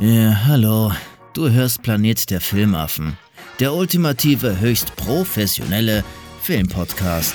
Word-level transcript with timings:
Ja, 0.00 0.44
hallo. 0.46 0.92
Du 1.34 1.50
hörst 1.50 1.82
Planet 1.82 2.30
der 2.30 2.40
Filmaffen. 2.40 3.18
Der 3.58 3.74
ultimative, 3.74 4.60
höchst 4.60 4.94
professionelle 4.94 6.04
Filmpodcast. 6.40 7.34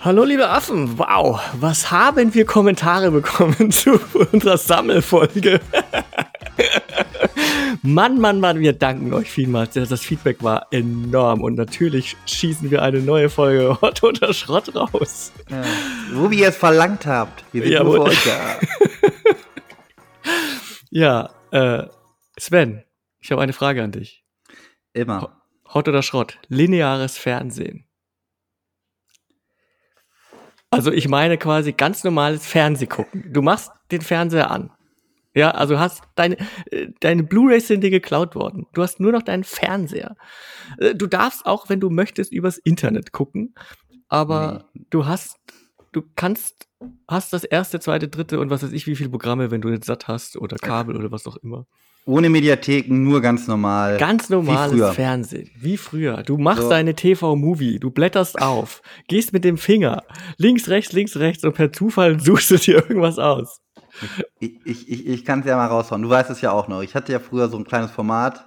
Hallo 0.00 0.24
liebe 0.24 0.48
Affen, 0.48 0.98
wow, 0.98 1.38
was 1.60 1.90
haben 1.90 2.32
wir 2.32 2.46
Kommentare 2.46 3.10
bekommen 3.10 3.70
zu 3.70 4.00
unserer 4.32 4.56
Sammelfolge? 4.56 5.60
Mann, 7.82 8.18
Mann, 8.18 8.40
Mann, 8.40 8.60
wir 8.60 8.72
danken 8.72 9.12
euch 9.12 9.30
vielmals. 9.30 9.74
Das 9.74 10.00
Feedback 10.00 10.42
war 10.42 10.68
enorm 10.70 11.42
und 11.42 11.56
natürlich 11.56 12.16
schießen 12.24 12.70
wir 12.70 12.80
eine 12.80 13.00
neue 13.00 13.28
Folge 13.28 13.76
Hot 13.82 14.02
oder 14.02 14.32
Schrott 14.32 14.74
raus. 14.74 15.32
Ja. 15.50 15.62
Wo 16.14 16.30
ihr 16.30 16.48
es 16.48 16.56
verlangt 16.56 17.04
habt. 17.04 17.44
Wir 17.52 17.62
sind 17.62 17.84
nur 17.84 17.92
für 17.92 18.02
euch 18.04 18.24
da. 18.24 18.56
ja, 20.90 21.30
äh, 21.52 21.86
Sven, 22.38 22.84
ich 23.20 23.30
habe 23.30 23.42
eine 23.42 23.52
Frage 23.52 23.82
an 23.82 23.92
dich. 23.92 24.24
Immer. 24.92 25.42
Hot 25.72 25.88
oder 25.88 26.02
Schrott? 26.02 26.38
Lineares 26.48 27.16
Fernsehen. 27.16 27.86
Also 30.70 30.92
ich 30.92 31.08
meine 31.08 31.36
quasi 31.36 31.72
ganz 31.72 32.04
normales 32.04 32.46
Fernsehgucken. 32.46 33.32
Du 33.32 33.42
machst 33.42 33.72
den 33.90 34.00
Fernseher 34.00 34.50
an. 34.50 34.70
Ja, 35.34 35.52
also 35.52 35.78
hast 35.78 36.02
deine, 36.16 36.36
äh, 36.70 36.88
deine 37.00 37.22
Blu-rays 37.22 37.68
sind 37.68 37.82
dir 37.82 37.90
geklaut 37.90 38.34
worden. 38.34 38.66
Du 38.72 38.82
hast 38.82 38.98
nur 38.98 39.12
noch 39.12 39.22
deinen 39.22 39.44
Fernseher. 39.44 40.16
Äh, 40.78 40.94
du 40.94 41.06
darfst 41.06 41.46
auch, 41.46 41.68
wenn 41.68 41.80
du 41.80 41.88
möchtest, 41.90 42.32
übers 42.32 42.58
Internet 42.58 43.12
gucken. 43.12 43.54
Aber 44.08 44.64
nee. 44.72 44.86
du 44.90 45.06
hast, 45.06 45.36
du 45.92 46.02
kannst, 46.16 46.68
hast 47.08 47.32
das 47.32 47.44
erste, 47.44 47.80
zweite, 47.80 48.08
dritte 48.08 48.40
und 48.40 48.50
was 48.50 48.62
weiß 48.62 48.72
ich, 48.72 48.86
wie 48.86 48.96
viele 48.96 49.10
Programme, 49.10 49.50
wenn 49.50 49.60
du 49.60 49.68
jetzt 49.68 49.86
satt 49.86 50.08
hast 50.08 50.36
oder 50.36 50.56
Kabel 50.56 50.96
oder 50.96 51.10
was 51.10 51.26
auch 51.26 51.36
immer. 51.36 51.66
Ohne 52.06 52.30
Mediatheken, 52.30 52.94
nur 53.02 53.20
ganz 53.20 53.46
normal. 53.46 53.98
Ganz 53.98 54.30
normales 54.30 54.94
Fernsehen, 54.94 55.50
wie 55.54 55.76
früher. 55.76 56.22
Du 56.22 56.38
machst 56.38 56.62
so. 56.62 56.70
deine 56.70 56.94
TV-Movie, 56.94 57.78
du 57.78 57.90
blätterst 57.90 58.40
auf, 58.40 58.80
gehst 59.06 59.32
mit 59.32 59.44
dem 59.44 59.58
Finger 59.58 60.02
links, 60.38 60.68
rechts, 60.68 60.92
links, 60.92 61.16
rechts 61.16 61.44
und 61.44 61.54
per 61.54 61.72
Zufall 61.72 62.18
suchst 62.20 62.50
du 62.50 62.56
dir 62.56 62.76
irgendwas 62.76 63.18
aus. 63.18 63.60
Ich, 64.38 64.52
ich, 64.64 64.88
ich, 64.88 65.06
ich 65.06 65.24
kann 65.24 65.40
es 65.40 65.46
ja 65.46 65.56
mal 65.56 65.66
raushauen. 65.66 66.02
Du 66.02 66.08
weißt 66.08 66.30
es 66.30 66.40
ja 66.40 66.52
auch 66.52 66.68
noch. 66.68 66.80
Ich 66.82 66.94
hatte 66.94 67.12
ja 67.12 67.18
früher 67.18 67.48
so 67.48 67.58
ein 67.58 67.64
kleines 67.64 67.90
Format, 67.90 68.46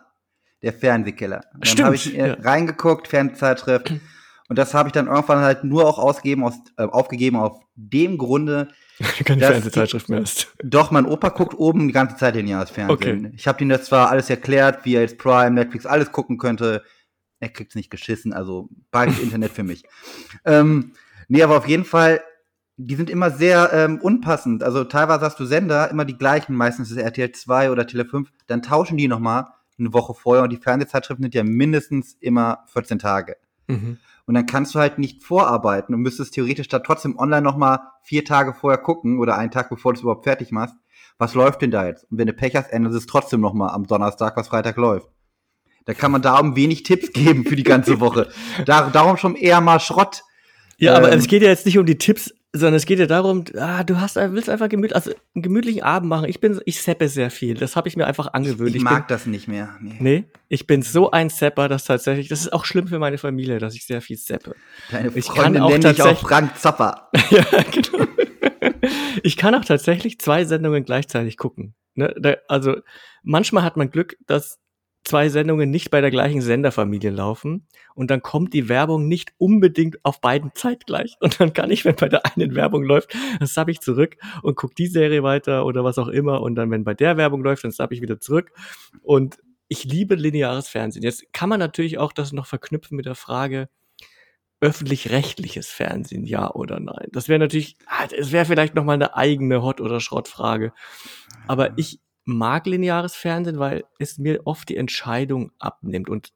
der 0.64 0.74
Fernsehkeller. 0.74 1.44
Und 1.54 1.78
dann 1.78 1.86
habe 1.86 1.96
ich 1.96 2.06
ja. 2.06 2.34
reingeguckt, 2.34 3.08
Fernsehzeitschrift. 3.08 3.94
Und 4.54 4.58
das 4.58 4.76
habe 4.76 4.88
ich 4.88 4.94
dann 4.94 5.08
irgendwann 5.08 5.40
halt 5.40 5.64
nur 5.64 5.88
auch 5.90 5.98
ausgegeben, 5.98 6.44
aus, 6.44 6.54
äh, 6.78 6.84
aufgegeben 6.84 7.38
auf 7.38 7.60
dem 7.74 8.20
Grunde, 8.20 8.68
keine 9.26 9.42
Fernsehzeitschrift 9.42 10.08
mehr 10.08 10.22
ist. 10.22 10.54
Doch, 10.64 10.92
mein 10.92 11.08
Opa 11.08 11.30
guckt 11.30 11.58
oben 11.58 11.88
die 11.88 11.92
ganze 11.92 12.18
Zeit 12.18 12.36
in 12.36 12.48
das 12.48 12.70
Fernsehen. 12.70 13.26
Okay. 13.26 13.32
Ich 13.36 13.48
habe 13.48 13.64
ihm 13.64 13.70
das 13.70 13.86
zwar 13.86 14.12
alles 14.12 14.30
erklärt, 14.30 14.86
wie 14.86 14.94
er 14.94 15.02
jetzt 15.02 15.18
Prime, 15.18 15.50
Netflix, 15.50 15.88
alles 15.88 16.12
gucken 16.12 16.38
könnte. 16.38 16.84
Er 17.40 17.50
kriegt's 17.50 17.74
nicht 17.74 17.90
geschissen, 17.90 18.32
also 18.32 18.70
beides 18.92 19.18
Internet 19.20 19.54
für 19.54 19.64
mich. 19.64 19.86
Ähm, 20.46 20.92
nee, 21.30 21.42
aber 21.42 21.58
auf 21.58 21.68
jeden 21.68 21.86
Fall, 21.86 22.22
die 22.78 22.94
sind 22.94 23.10
immer 23.10 23.32
sehr 23.32 23.74
ähm, 23.74 24.00
unpassend. 24.02 24.62
Also 24.62 24.84
teilweise 24.84 25.26
hast 25.26 25.40
du 25.40 25.46
Sender, 25.46 25.90
immer 25.90 26.06
die 26.06 26.18
gleichen, 26.18 26.54
meistens 26.54 26.92
ist 26.92 26.98
RTL 26.98 27.32
2 27.32 27.72
oder 27.72 27.88
Tele 27.88 28.06
5, 28.06 28.30
dann 28.46 28.62
tauschen 28.62 28.98
die 28.98 29.08
nochmal 29.08 29.48
eine 29.80 29.94
Woche 29.94 30.14
vorher 30.14 30.44
und 30.44 30.52
die 30.52 30.58
Fernsehzeitschriften 30.58 31.24
sind 31.24 31.34
ja 31.34 31.44
mindestens 31.44 32.18
immer 32.20 32.66
14 32.68 33.00
Tage. 33.00 33.38
Mhm. 33.68 33.98
Und 34.26 34.36
dann 34.36 34.46
kannst 34.46 34.74
du 34.74 34.80
halt 34.80 35.00
nicht 35.00 35.24
vorarbeiten 35.24 35.94
und 35.94 36.02
müsstest 36.02 36.34
theoretisch 36.34 36.70
da 36.70 36.80
trotzdem 36.80 37.18
online 37.18 37.42
nochmal 37.42 37.80
vier 38.04 38.24
Tage 38.24 38.54
vorher 38.54 38.78
gucken 38.78 39.20
oder 39.20 39.38
einen 39.38 39.52
Tag 39.52 39.70
bevor 39.70 39.94
du 39.94 39.98
es 39.98 40.02
überhaupt 40.02 40.24
fertig 40.24 40.52
machst. 40.52 40.76
Was 41.18 41.34
läuft 41.34 41.62
denn 41.62 41.72
da 41.72 41.86
jetzt? 41.86 42.10
Und 42.10 42.18
wenn 42.18 42.28
du 42.28 42.34
Pech 42.34 42.56
hast, 42.56 42.72
ändert 42.72 42.94
es 42.94 43.06
trotzdem 43.06 43.42
nochmal 43.42 43.72
am 43.72 43.86
Donnerstag, 43.86 44.38
was 44.38 44.48
Freitag 44.48 44.78
läuft. 44.78 45.10
Da 45.86 45.94
kann 45.94 46.12
man 46.12 46.22
darum 46.22 46.56
wenig 46.56 46.84
Tipps 46.84 47.12
geben 47.12 47.44
für 47.44 47.56
die 47.56 47.64
ganze 47.64 48.00
Woche. 48.00 48.30
Dar 48.66 48.90
darum 48.92 49.18
schon 49.18 49.36
eher 49.36 49.60
mal 49.60 49.80
Schrott. 49.80 50.24
Ja, 50.78 50.98
ähm, 50.98 51.04
aber 51.04 51.14
es 51.14 51.28
geht 51.28 51.42
ja 51.42 51.50
jetzt 51.50 51.66
nicht 51.66 51.78
um 51.78 51.86
die 51.86 51.98
Tipps 51.98 52.34
sondern 52.56 52.76
es 52.76 52.86
geht 52.86 53.00
ja 53.00 53.08
darum, 53.08 53.46
ah, 53.58 53.84
du 53.84 54.00
hast, 54.00 54.16
willst 54.16 54.48
einfach 54.48 54.70
gemütlich, 54.70 54.96
also 54.96 55.12
einen 55.34 55.42
gemütlichen 55.42 55.82
Abend 55.82 56.08
machen. 56.08 56.30
Ich 56.30 56.40
bin, 56.40 56.62
ich 56.66 56.80
seppe 56.80 57.10
sehr 57.10 57.32
viel. 57.32 57.56
Das 57.56 57.76
habe 57.76 57.88
ich 57.88 57.98
mir 57.98 58.06
einfach 58.06 58.32
angewöhnt. 58.34 58.70
Ich, 58.70 58.76
ich 58.76 58.84
mag 58.84 59.08
bin, 59.08 59.16
das 59.16 59.26
nicht 59.26 59.48
mehr. 59.48 59.76
Nee. 59.82 59.98
nee. 60.00 60.26
ich 60.50 60.68
bin 60.68 60.84
so 60.84 61.10
ein 61.10 61.32
Sepper, 61.32 61.68
dass 61.68 61.86
tatsächlich, 61.86 62.28
das 62.28 62.42
ist 62.42 62.54
auch 62.54 62.66
schlimm 62.66 62.88
für 62.88 63.00
meine 63.00 63.18
Familie, 63.18 63.58
dass 63.58 63.74
ich 63.74 63.88
sehr 63.88 64.02
viel 64.02 64.18
seppe. 64.18 64.56
Deine 64.92 65.10
Freundin 65.10 65.20
ich 65.20 65.34
kann 65.34 65.58
auch 65.58 65.70
nenne 65.70 65.92
ich 65.92 66.02
auch 66.04 66.20
Frank 66.20 66.56
Zapper. 66.60 67.10
ja, 67.32 67.44
genau. 67.72 68.06
ich 69.24 69.36
kann 69.36 69.56
auch 69.56 69.66
tatsächlich 69.66 70.20
zwei 70.20 70.46
Sendungen 70.46 70.86
gleichzeitig 70.86 71.38
gucken. 71.38 71.74
Ne? 71.96 72.14
Da, 72.20 72.36
also 72.48 72.76
manchmal 73.24 73.64
hat 73.64 73.78
man 73.78 73.90
Glück, 73.90 74.16
dass 74.28 74.60
zwei 75.04 75.30
Sendungen 75.30 75.70
nicht 75.70 75.92
bei 75.92 76.02
der 76.02 76.12
gleichen 76.12 76.42
Senderfamilie 76.42 77.12
laufen 77.12 77.68
und 77.94 78.10
dann 78.10 78.22
kommt 78.22 78.54
die 78.54 78.70
Werbung 78.70 79.08
nicht 79.08 79.34
unbedingt 79.38 80.04
auf 80.04 80.22
beiden 80.22 80.52
zeitgleich 80.54 81.16
und 81.22 81.40
dann 81.40 81.54
kann 81.54 81.72
ich, 81.72 81.86
wenn 81.86 81.96
bei 81.96 82.10
der 82.10 82.26
einen 82.26 82.56
Werbung 82.56 82.84
läuft, 82.84 83.14
dann 83.40 83.48
sub 83.48 83.70
ich 83.70 83.82
zurück 83.82 84.18
und 84.42 84.56
guck 84.56 84.76
die 84.76 84.88
Serie 84.88 85.24
weiter 85.24 85.66
oder 85.66 85.84
was 85.84 85.98
auch 85.98 86.08
immer 86.08 86.42
und 86.42 86.56
dann, 86.56 86.72
wenn 86.72 86.84
bei 86.84 86.94
der 86.94 87.18
Werbung 87.18 87.44
läuft, 87.44 87.64
dann 87.64 87.72
sub 87.72 87.92
ich 87.92 88.02
wieder 88.02 88.20
zurück 88.20 88.52
und 89.02 89.38
ich 89.68 89.86
liebe 89.86 90.16
lineares 90.16 90.68
Fernsehen. 90.68 91.04
Jetzt 91.04 91.34
kann 91.34 91.50
man 91.50 91.60
natürlich 91.60 91.98
auch 91.98 92.14
das 92.14 92.32
noch 92.32 92.46
verknüpfen 92.46 92.96
mit 92.96 93.06
der 93.06 93.16
Frage, 93.16 93.70
öffentlich-rechtliches 94.62 95.68
Fernsehen, 95.68 96.26
ja 96.26 96.50
oder 96.52 96.80
nein? 96.80 97.10
Das 97.12 97.28
wäre 97.28 97.40
natürlich, 97.40 97.76
ah, 97.88 98.08
es 98.18 98.32
wäre 98.32 98.46
vielleicht 98.46 98.76
noch 98.76 98.86
mal 98.86 98.94
eine 98.94 99.16
eigene 99.16 99.62
Hot- 99.62 99.82
oder 99.82 100.00
Schrottfrage. 100.00 100.74
Aber 101.48 101.78
ich 101.78 102.00
mag 102.26 102.66
lineares 102.66 103.16
Fernsehen, 103.16 103.60
weil 103.60 103.84
es 104.00 104.18
mir 104.18 104.42
oft 104.46 104.70
die 104.70 104.78
Entscheidung 104.78 105.52
abnimmt 105.60 106.10
und 106.10 106.30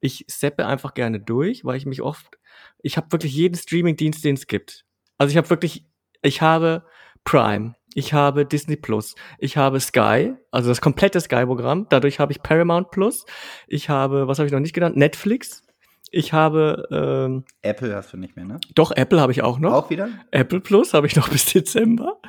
ich 0.00 0.24
seppe 0.28 0.66
einfach 0.66 0.94
gerne 0.94 1.20
durch, 1.20 1.64
weil 1.64 1.76
ich 1.76 1.86
mich 1.86 2.02
oft, 2.02 2.38
ich 2.82 2.96
habe 2.96 3.10
wirklich 3.12 3.34
jeden 3.34 3.56
Streaming-Dienst, 3.56 4.24
den 4.24 4.34
es 4.34 4.46
gibt. 4.46 4.84
Also 5.16 5.32
ich 5.32 5.36
habe 5.36 5.50
wirklich, 5.50 5.84
ich 6.22 6.40
habe 6.40 6.84
Prime, 7.24 7.74
ich 7.94 8.12
habe 8.12 8.46
Disney 8.46 8.76
Plus, 8.76 9.16
ich 9.38 9.56
habe 9.56 9.80
Sky, 9.80 10.34
also 10.50 10.68
das 10.68 10.80
komplette 10.80 11.20
Sky-Programm. 11.20 11.86
Dadurch 11.90 12.20
habe 12.20 12.32
ich 12.32 12.42
Paramount 12.42 12.90
Plus, 12.90 13.24
ich 13.66 13.88
habe, 13.88 14.28
was 14.28 14.38
habe 14.38 14.46
ich 14.46 14.52
noch 14.52 14.60
nicht 14.60 14.74
genannt, 14.74 14.96
Netflix. 14.96 15.64
Ich 16.10 16.32
habe 16.32 16.88
ähm, 16.90 17.44
Apple 17.62 17.94
hast 17.94 18.12
du 18.12 18.16
nicht 18.16 18.36
mehr, 18.36 18.44
ne? 18.44 18.60
Doch 18.74 18.92
Apple 18.92 19.20
habe 19.20 19.32
ich 19.32 19.42
auch 19.42 19.58
noch. 19.58 19.72
Auch 19.72 19.90
wieder? 19.90 20.08
Apple 20.30 20.60
Plus 20.60 20.94
habe 20.94 21.06
ich 21.06 21.16
noch 21.16 21.28
bis 21.30 21.46
Dezember. 21.46 22.20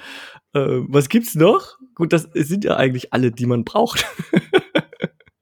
Äh, 0.54 0.82
was 0.88 1.10
gibt's 1.10 1.36
noch? 1.36 1.78
Gut, 1.96 2.14
das 2.14 2.30
sind 2.34 2.64
ja 2.64 2.78
eigentlich 2.78 3.14
alle, 3.14 3.32
die 3.32 3.46
man 3.46 3.64
braucht. 3.64 4.06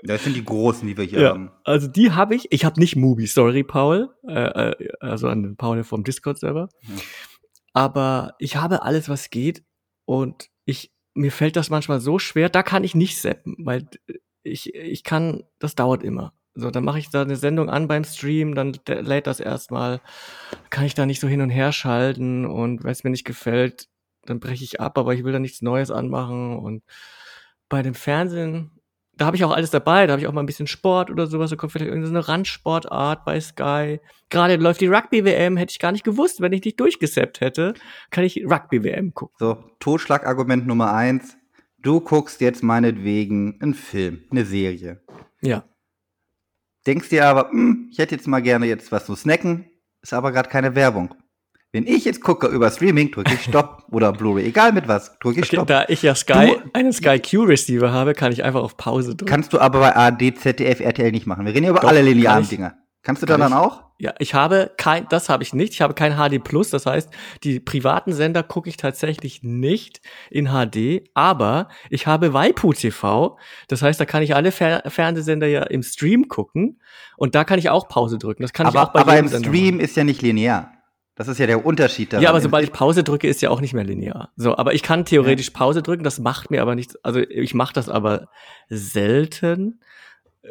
Das 0.04 0.24
sind 0.24 0.36
die 0.36 0.46
großen, 0.46 0.88
die 0.88 0.96
wir 0.96 1.04
hier 1.04 1.20
ja, 1.20 1.30
haben. 1.30 1.52
Also 1.66 1.88
die 1.88 2.12
habe 2.12 2.34
ich. 2.34 2.48
Ich 2.52 2.64
habe 2.64 2.80
nicht 2.80 2.96
Movie 2.96 3.28
Story 3.28 3.64
Paul, 3.64 4.10
äh, 4.28 4.70
äh, 4.72 4.90
also 5.02 5.28
an 5.28 5.58
Paul 5.58 5.84
vom 5.84 6.04
Discord-Server. 6.04 6.70
Ja. 6.82 6.96
Aber 7.74 8.36
ich 8.40 8.56
habe 8.56 8.84
alles, 8.84 9.10
was 9.10 9.30
geht. 9.30 9.66
Und 10.06 10.50
ich, 10.66 10.94
mir 11.14 11.32
fällt 11.32 11.58
das 11.58 11.70
manchmal 11.70 12.00
so 12.00 12.20
schwer, 12.20 12.50
da 12.50 12.64
kann 12.64 12.86
ich 12.86 12.96
nicht 12.96 13.20
seppen, 13.20 13.56
weil 13.60 13.88
ich, 14.44 14.74
ich 14.74 15.04
kann, 15.04 15.44
das 15.60 15.76
dauert 15.76 16.04
immer. 16.04 16.34
So, 16.60 16.72
dann 16.72 16.84
mache 16.84 16.98
ich 16.98 17.12
da 17.12 17.22
eine 17.22 17.36
Sendung 17.36 17.70
an 17.70 17.88
beim 17.88 18.04
Stream, 18.04 18.56
dann 18.56 18.74
lädt 18.88 19.28
das 19.28 19.40
erstmal, 19.40 20.02
kann 20.72 20.86
ich 20.86 20.96
da 20.96 21.06
nicht 21.06 21.20
so 21.20 21.28
hin 21.28 21.42
und 21.42 21.52
her 21.52 21.72
schalten 21.72 22.46
und 22.48 22.84
wenn 22.84 22.92
es 22.92 23.04
mir 23.04 23.12
nicht 23.12 23.26
gefällt, 23.26 23.88
dann 24.26 24.40
breche 24.40 24.64
ich 24.64 24.82
ab, 24.82 24.98
aber 24.98 25.14
ich 25.14 25.24
will 25.24 25.32
da 25.32 25.40
nichts 25.40 25.62
Neues 25.62 25.92
anmachen. 25.92 26.58
Und 26.58 26.84
bei 27.70 27.84
dem 27.84 27.94
Fernsehen, 27.94 28.72
da 29.16 29.28
habe 29.28 29.38
ich 29.38 29.46
auch 29.46 29.52
alles 29.52 29.70
dabei, 29.70 30.08
da 30.08 30.14
habe 30.14 30.22
ich 30.22 30.28
auch 30.28 30.34
mal 30.34 30.42
ein 30.42 30.48
bisschen 30.48 30.66
Sport 30.66 31.12
oder 31.12 31.28
sowas, 31.28 31.52
da 31.52 31.56
kommt 31.56 31.74
vielleicht 31.74 31.92
irgendeine 31.92 32.28
Randsportart 32.28 33.24
bei 33.24 33.40
Sky. 33.40 34.00
Gerade 34.30 34.56
läuft 34.56 34.82
die 34.82 34.88
Rugby-WM, 34.88 35.58
hätte 35.58 35.72
ich 35.72 35.80
gar 35.80 35.92
nicht 35.92 36.04
gewusst, 36.04 36.42
wenn 36.42 36.54
ich 36.54 36.66
nicht 36.66 36.80
durchgesappt 36.80 37.40
hätte, 37.40 37.76
kann 38.10 38.24
ich 38.24 38.44
Rugby-WM 38.44 39.14
gucken. 39.14 39.36
So, 39.40 39.64
Totschlagargument 39.80 40.66
Nummer 40.66 40.94
eins. 40.94 41.38
Du 41.80 42.02
guckst 42.02 42.42
jetzt 42.42 42.64
meinetwegen 42.64 43.62
einen 43.62 43.76
Film, 43.76 44.24
eine 44.32 44.44
Serie. 44.46 45.04
Ja. 45.42 45.64
Denkst 46.88 47.10
dir 47.10 47.26
aber, 47.26 47.52
hm, 47.52 47.90
ich 47.92 48.00
hätte 48.00 48.16
jetzt 48.16 48.28
mal 48.28 48.42
gerne 48.42 48.66
jetzt 48.66 48.92
was 48.94 49.06
zu 49.06 49.16
snacken, 49.16 49.66
ist 50.02 50.14
aber 50.14 50.32
gerade 50.32 50.50
keine 50.50 50.74
Werbung. 50.74 51.14
Wenn 51.74 51.86
ich 51.86 52.06
jetzt 52.06 52.22
gucke 52.22 52.48
über 52.48 52.72
Streaming, 52.72 53.12
drücke 53.12 53.34
ich 53.34 53.44
Stopp 53.44 53.84
oder 53.92 54.14
Blu-ray, 54.14 54.46
egal 54.46 54.72
mit 54.72 54.88
was, 54.88 55.20
drücke 55.20 55.42
ich 55.42 55.48
okay, 55.48 55.56
Stopp. 55.58 55.68
Da 55.68 55.84
ich 55.90 56.02
ja 56.02 56.16
Sky, 56.16 56.56
du, 56.56 56.70
einen 56.74 56.94
Sky 56.94 57.20
Q 57.20 57.44
Receiver 57.44 57.92
habe, 57.92 58.14
kann 58.14 58.32
ich 58.32 58.46
einfach 58.46 58.64
auf 58.64 58.78
Pause 58.78 59.16
drücken. 59.16 59.30
Kannst 59.30 59.52
du 59.52 59.60
aber 59.60 59.82
bei 59.82 59.96
ARD, 59.96 60.38
ZDF, 60.38 60.80
RTL 60.80 61.12
nicht 61.12 61.28
machen. 61.28 61.46
Wir 61.46 61.54
reden 61.54 61.66
ja 61.66 61.72
über 61.72 61.82
Doch, 61.82 61.90
alle 61.90 62.02
linearen 62.02 62.44
kann 62.44 62.50
Dinger. 62.50 62.78
Kannst 63.08 63.22
du 63.22 63.26
da 63.26 63.38
dann 63.38 63.54
auch? 63.54 63.84
Ja, 64.00 64.14
ich 64.20 64.34
habe 64.34 64.70
kein, 64.76 65.08
das 65.08 65.30
habe 65.30 65.42
ich 65.42 65.54
nicht. 65.54 65.72
Ich 65.72 65.80
habe 65.80 65.94
kein 65.94 66.18
HD 66.18 66.44
Plus. 66.44 66.72
Das 66.72 66.86
heißt, 66.86 67.10
die 67.42 67.62
privaten 67.62 68.12
Sender 68.12 68.44
gucke 68.44 68.68
ich 68.68 68.76
tatsächlich 68.76 69.44
nicht 69.44 70.02
in 70.30 70.50
HD. 70.50 71.10
Aber 71.14 71.70
ich 71.90 72.06
habe 72.06 72.34
Waipu 72.34 72.74
TV. 72.74 73.38
Das 73.70 73.82
heißt, 73.82 73.98
da 73.98 74.04
kann 74.04 74.24
ich 74.24 74.36
alle 74.36 74.52
Fer 74.52 74.84
Fernsehsender 74.88 75.48
ja 75.48 75.64
im 75.64 75.84
Stream 75.84 76.28
gucken. 76.28 76.82
Und 77.16 77.34
da 77.34 77.46
kann 77.46 77.60
ich 77.60 77.70
auch 77.70 77.88
Pause 77.88 78.18
drücken. 78.18 78.42
Das 78.42 78.52
kann 78.52 78.68
aber, 78.68 78.82
ich 78.82 78.88
auch 78.90 78.92
bei 78.92 79.00
Aber 79.00 79.18
im 79.18 79.30
Stream 79.30 79.76
machen. 79.76 79.80
ist 79.80 79.96
ja 79.96 80.04
nicht 80.04 80.22
linear. 80.22 80.74
Das 81.16 81.30
ist 81.30 81.38
ja 81.38 81.48
der 81.48 81.66
Unterschied 81.66 82.12
daran. 82.12 82.24
Ja, 82.24 82.32
aber 82.32 82.42
sobald 82.42 82.66
ich 82.66 82.74
Pause 82.74 83.06
drücke, 83.06 83.30
ist 83.30 83.42
ja 83.42 83.52
auch 83.52 83.62
nicht 83.62 83.74
mehr 83.74 83.86
linear. 83.86 84.34
So, 84.36 84.58
aber 84.58 84.74
ich 84.74 84.84
kann 84.84 85.06
theoretisch 85.06 85.52
Pause 85.52 85.82
drücken, 85.82 86.04
das 86.04 86.20
macht 86.20 86.52
mir 86.52 86.62
aber 86.62 86.76
nichts. 86.76 86.98
Also 87.06 87.22
ich 87.22 87.54
mache 87.54 87.72
das 87.74 87.88
aber 87.88 88.28
selten. 88.68 89.80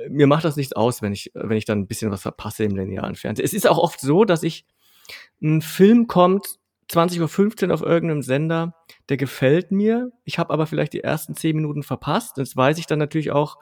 Mir 0.08 0.26
macht 0.26 0.44
das 0.44 0.56
nichts 0.56 0.72
aus, 0.72 1.02
wenn 1.02 1.12
ich, 1.12 1.30
wenn 1.34 1.56
ich 1.56 1.64
dann 1.64 1.80
ein 1.80 1.86
bisschen 1.86 2.10
was 2.10 2.22
verpasse 2.22 2.64
im 2.64 2.76
linearen 2.76 3.14
Fernsehen. 3.14 3.44
Es 3.44 3.52
ist 3.52 3.68
auch 3.68 3.78
oft 3.78 4.00
so, 4.00 4.24
dass 4.24 4.42
ich 4.42 4.64
ein 5.42 5.62
Film 5.62 6.06
kommt 6.06 6.58
20.15 6.90 7.68
Uhr 7.68 7.74
auf 7.74 7.82
irgendeinem 7.82 8.22
Sender, 8.22 8.74
der 9.08 9.16
gefällt 9.16 9.72
mir. 9.72 10.10
Ich 10.24 10.38
habe 10.38 10.52
aber 10.52 10.66
vielleicht 10.66 10.92
die 10.92 11.02
ersten 11.02 11.34
zehn 11.34 11.56
Minuten 11.56 11.82
verpasst. 11.82 12.38
Das 12.38 12.56
weiß 12.56 12.78
ich 12.78 12.86
dann 12.86 12.98
natürlich 12.98 13.32
auch, 13.32 13.56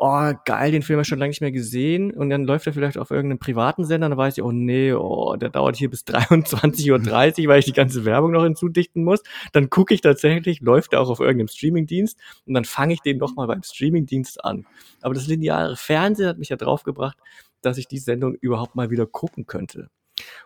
oh, 0.00 0.32
geil, 0.44 0.70
den 0.70 0.82
Film 0.82 0.96
habe 0.96 1.02
ich 1.02 1.08
schon 1.08 1.18
lange 1.18 1.30
nicht 1.30 1.40
mehr 1.40 1.50
gesehen. 1.50 2.12
Und 2.12 2.30
dann 2.30 2.44
läuft 2.44 2.66
er 2.68 2.72
vielleicht 2.72 2.96
auf 2.96 3.10
irgendeinem 3.10 3.40
privaten 3.40 3.84
Sender, 3.84 4.08
dann 4.08 4.16
weiß 4.16 4.38
ich, 4.38 4.44
oh 4.44 4.52
nee, 4.52 4.92
oh, 4.92 5.34
der 5.36 5.50
dauert 5.50 5.76
hier 5.76 5.90
bis 5.90 6.02
23.30 6.06 7.42
Uhr, 7.42 7.48
weil 7.48 7.58
ich 7.58 7.64
die 7.64 7.72
ganze 7.72 8.04
Werbung 8.04 8.30
noch 8.30 8.44
hinzudichten 8.44 9.02
muss. 9.02 9.22
Dann 9.52 9.70
gucke 9.70 9.92
ich 9.92 10.00
tatsächlich, 10.00 10.60
läuft 10.60 10.92
er 10.92 11.00
auch 11.00 11.10
auf 11.10 11.18
irgendeinem 11.18 11.48
Streamingdienst 11.48 12.16
und 12.46 12.54
dann 12.54 12.64
fange 12.64 12.94
ich 12.94 13.00
den 13.00 13.18
nochmal 13.18 13.48
beim 13.48 13.62
Streamingdienst 13.64 14.44
an. 14.44 14.66
Aber 15.02 15.14
das 15.14 15.26
lineare 15.26 15.76
Fernsehen 15.76 16.28
hat 16.28 16.38
mich 16.38 16.50
ja 16.50 16.56
draufgebracht, 16.56 17.18
dass 17.60 17.76
ich 17.76 17.88
die 17.88 17.98
Sendung 17.98 18.34
überhaupt 18.34 18.76
mal 18.76 18.90
wieder 18.90 19.06
gucken 19.06 19.46
könnte. 19.46 19.90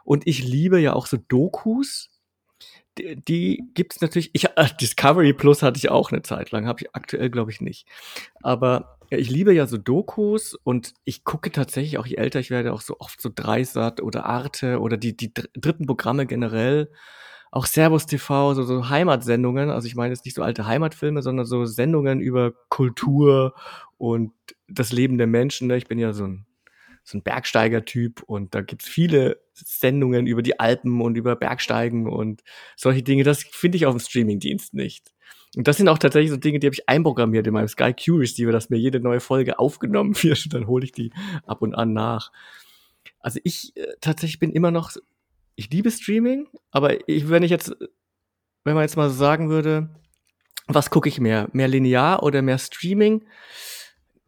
Und 0.02 0.26
ich 0.26 0.42
liebe 0.42 0.80
ja 0.80 0.94
auch 0.94 1.06
so 1.06 1.18
Dokus. 1.28 2.08
Die, 2.96 3.16
die 3.16 3.64
gibt 3.74 3.96
es 3.96 4.00
natürlich. 4.00 4.30
Ich, 4.32 4.46
äh, 4.56 4.68
Discovery 4.80 5.34
Plus 5.34 5.62
hatte 5.62 5.78
ich 5.78 5.90
auch 5.90 6.10
eine 6.10 6.22
Zeit 6.22 6.50
lang, 6.52 6.66
habe 6.66 6.80
ich 6.82 6.94
aktuell 6.94 7.28
glaube 7.28 7.50
ich 7.50 7.60
nicht. 7.60 7.86
Aber 8.42 8.98
ja, 9.12 9.18
ich 9.18 9.28
liebe 9.28 9.52
ja 9.52 9.66
so 9.66 9.76
Dokus 9.76 10.54
und 10.54 10.94
ich 11.04 11.22
gucke 11.22 11.52
tatsächlich 11.52 11.98
auch, 11.98 12.06
je 12.06 12.16
älter 12.16 12.40
ich 12.40 12.48
werde, 12.48 12.72
auch 12.72 12.80
so 12.80 12.96
oft 12.98 13.20
so 13.20 13.30
Dreisat 13.32 14.00
oder 14.00 14.24
Arte 14.24 14.80
oder 14.80 14.96
die, 14.96 15.14
die 15.14 15.34
dritten 15.34 15.84
Programme 15.84 16.24
generell. 16.24 16.90
Auch 17.50 17.66
Servus 17.66 18.06
TV, 18.06 18.54
so, 18.54 18.62
so 18.62 18.88
Heimatsendungen. 18.88 19.68
Also 19.68 19.86
ich 19.86 19.96
meine 19.96 20.14
jetzt 20.14 20.24
nicht 20.24 20.34
so 20.34 20.42
alte 20.42 20.66
Heimatfilme, 20.66 21.20
sondern 21.20 21.44
so 21.44 21.66
Sendungen 21.66 22.22
über 22.22 22.54
Kultur 22.70 23.54
und 23.98 24.32
das 24.66 24.92
Leben 24.92 25.18
der 25.18 25.26
Menschen. 25.26 25.68
Ne? 25.68 25.76
Ich 25.76 25.88
bin 25.88 25.98
ja 25.98 26.14
so 26.14 26.24
ein, 26.24 26.46
so 27.04 27.18
ein 27.18 27.22
Bergsteiger-Typ 27.22 28.22
und 28.22 28.54
da 28.54 28.62
gibt's 28.62 28.88
viele 28.88 29.42
Sendungen 29.52 30.26
über 30.26 30.40
die 30.40 30.58
Alpen 30.58 31.02
und 31.02 31.16
über 31.16 31.36
Bergsteigen 31.36 32.08
und 32.08 32.42
solche 32.76 33.02
Dinge. 33.02 33.24
Das 33.24 33.42
finde 33.42 33.76
ich 33.76 33.84
auf 33.84 33.94
dem 33.94 34.00
Streamingdienst 34.00 34.72
nicht. 34.72 35.12
Und 35.56 35.68
das 35.68 35.76
sind 35.76 35.88
auch 35.88 35.98
tatsächlich 35.98 36.30
so 36.30 36.36
Dinge, 36.36 36.58
die 36.58 36.66
habe 36.66 36.74
ich 36.74 36.88
einprogrammiert 36.88 37.46
in 37.46 37.52
meinem 37.52 37.68
Sky 37.68 37.92
Q 37.92 38.16
Receiver, 38.16 38.52
dass 38.52 38.70
mir 38.70 38.78
jede 38.78 39.00
neue 39.00 39.20
Folge 39.20 39.58
aufgenommen 39.58 40.14
wird 40.22 40.44
und 40.44 40.54
dann 40.54 40.66
hole 40.66 40.84
ich 40.84 40.92
die 40.92 41.12
ab 41.46 41.62
und 41.62 41.74
an 41.74 41.92
nach. 41.92 42.32
Also 43.20 43.38
ich 43.44 43.76
äh, 43.76 43.86
tatsächlich 44.00 44.38
bin 44.38 44.50
immer 44.50 44.70
noch, 44.70 44.92
ich 45.54 45.70
liebe 45.70 45.90
Streaming, 45.90 46.48
aber 46.70 47.08
ich, 47.08 47.28
wenn 47.28 47.42
ich 47.42 47.50
jetzt, 47.50 47.76
wenn 48.64 48.74
man 48.74 48.82
jetzt 48.82 48.96
mal 48.96 49.10
so 49.10 49.16
sagen 49.16 49.50
würde, 49.50 49.90
was 50.68 50.90
gucke 50.90 51.08
ich 51.08 51.20
mehr? 51.20 51.48
Mehr 51.52 51.68
linear 51.68 52.22
oder 52.22 52.40
mehr 52.40 52.58
Streaming? 52.58 53.24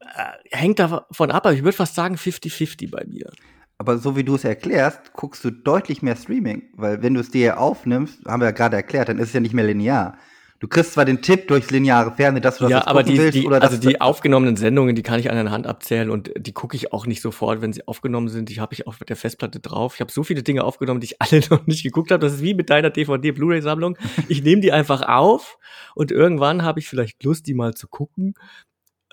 Äh, 0.00 0.32
hängt 0.50 0.78
davon 0.78 1.30
ab, 1.30 1.46
aber 1.46 1.54
ich 1.54 1.64
würde 1.64 1.76
fast 1.76 1.94
sagen 1.94 2.16
50-50 2.16 2.90
bei 2.90 3.04
mir. 3.06 3.30
Aber 3.78 3.98
so 3.98 4.14
wie 4.16 4.24
du 4.24 4.34
es 4.34 4.44
erklärst, 4.44 5.12
guckst 5.14 5.44
du 5.44 5.50
deutlich 5.50 6.02
mehr 6.02 6.16
Streaming, 6.16 6.70
weil 6.74 7.02
wenn 7.02 7.14
du 7.14 7.20
es 7.20 7.30
dir 7.30 7.58
aufnimmst, 7.58 8.24
haben 8.26 8.40
wir 8.40 8.46
ja 8.46 8.52
gerade 8.52 8.76
erklärt, 8.76 9.08
dann 9.08 9.18
ist 9.18 9.28
es 9.28 9.32
ja 9.32 9.40
nicht 9.40 9.54
mehr 9.54 9.64
linear. 9.64 10.18
Du 10.60 10.68
kriegst 10.68 10.92
zwar 10.92 11.04
den 11.04 11.20
Tipp 11.20 11.48
durchs 11.48 11.70
lineare 11.70 12.12
Fernsehen, 12.12 12.42
dass 12.42 12.58
du 12.58 12.64
das 12.64 12.70
ja, 12.70 12.86
aber 12.86 13.02
die, 13.02 13.18
willst, 13.18 13.34
die, 13.34 13.46
oder 13.46 13.60
also 13.60 13.76
die 13.76 14.00
aufgenommenen 14.00 14.56
Sendungen, 14.56 14.94
die 14.94 15.02
kann 15.02 15.18
ich 15.18 15.30
an 15.30 15.36
einer 15.36 15.50
Hand 15.50 15.66
abzählen 15.66 16.10
und 16.10 16.30
die 16.36 16.52
gucke 16.52 16.76
ich 16.76 16.92
auch 16.92 17.06
nicht 17.06 17.20
sofort, 17.20 17.60
wenn 17.60 17.72
sie 17.72 17.86
aufgenommen 17.86 18.28
sind. 18.28 18.48
Die 18.48 18.60
habe 18.60 18.72
ich 18.72 18.86
auf 18.86 18.98
der 18.98 19.16
Festplatte 19.16 19.60
drauf. 19.60 19.94
Ich 19.94 20.00
habe 20.00 20.12
so 20.12 20.22
viele 20.22 20.42
Dinge 20.42 20.64
aufgenommen, 20.64 21.00
die 21.00 21.06
ich 21.06 21.20
alle 21.20 21.42
noch 21.50 21.66
nicht 21.66 21.82
geguckt 21.82 22.10
habe. 22.10 22.24
Das 22.24 22.34
ist 22.34 22.42
wie 22.42 22.54
mit 22.54 22.70
deiner 22.70 22.90
DVD-Blu-ray-Sammlung. 22.90 23.98
Ich 24.28 24.42
nehme 24.42 24.62
die 24.62 24.72
einfach 24.72 25.02
auf 25.02 25.58
und 25.94 26.12
irgendwann 26.12 26.62
habe 26.62 26.80
ich 26.80 26.88
vielleicht 26.88 27.22
Lust, 27.24 27.46
die 27.46 27.54
mal 27.54 27.74
zu 27.74 27.88
gucken. 27.88 28.34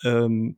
Ähm, 0.03 0.57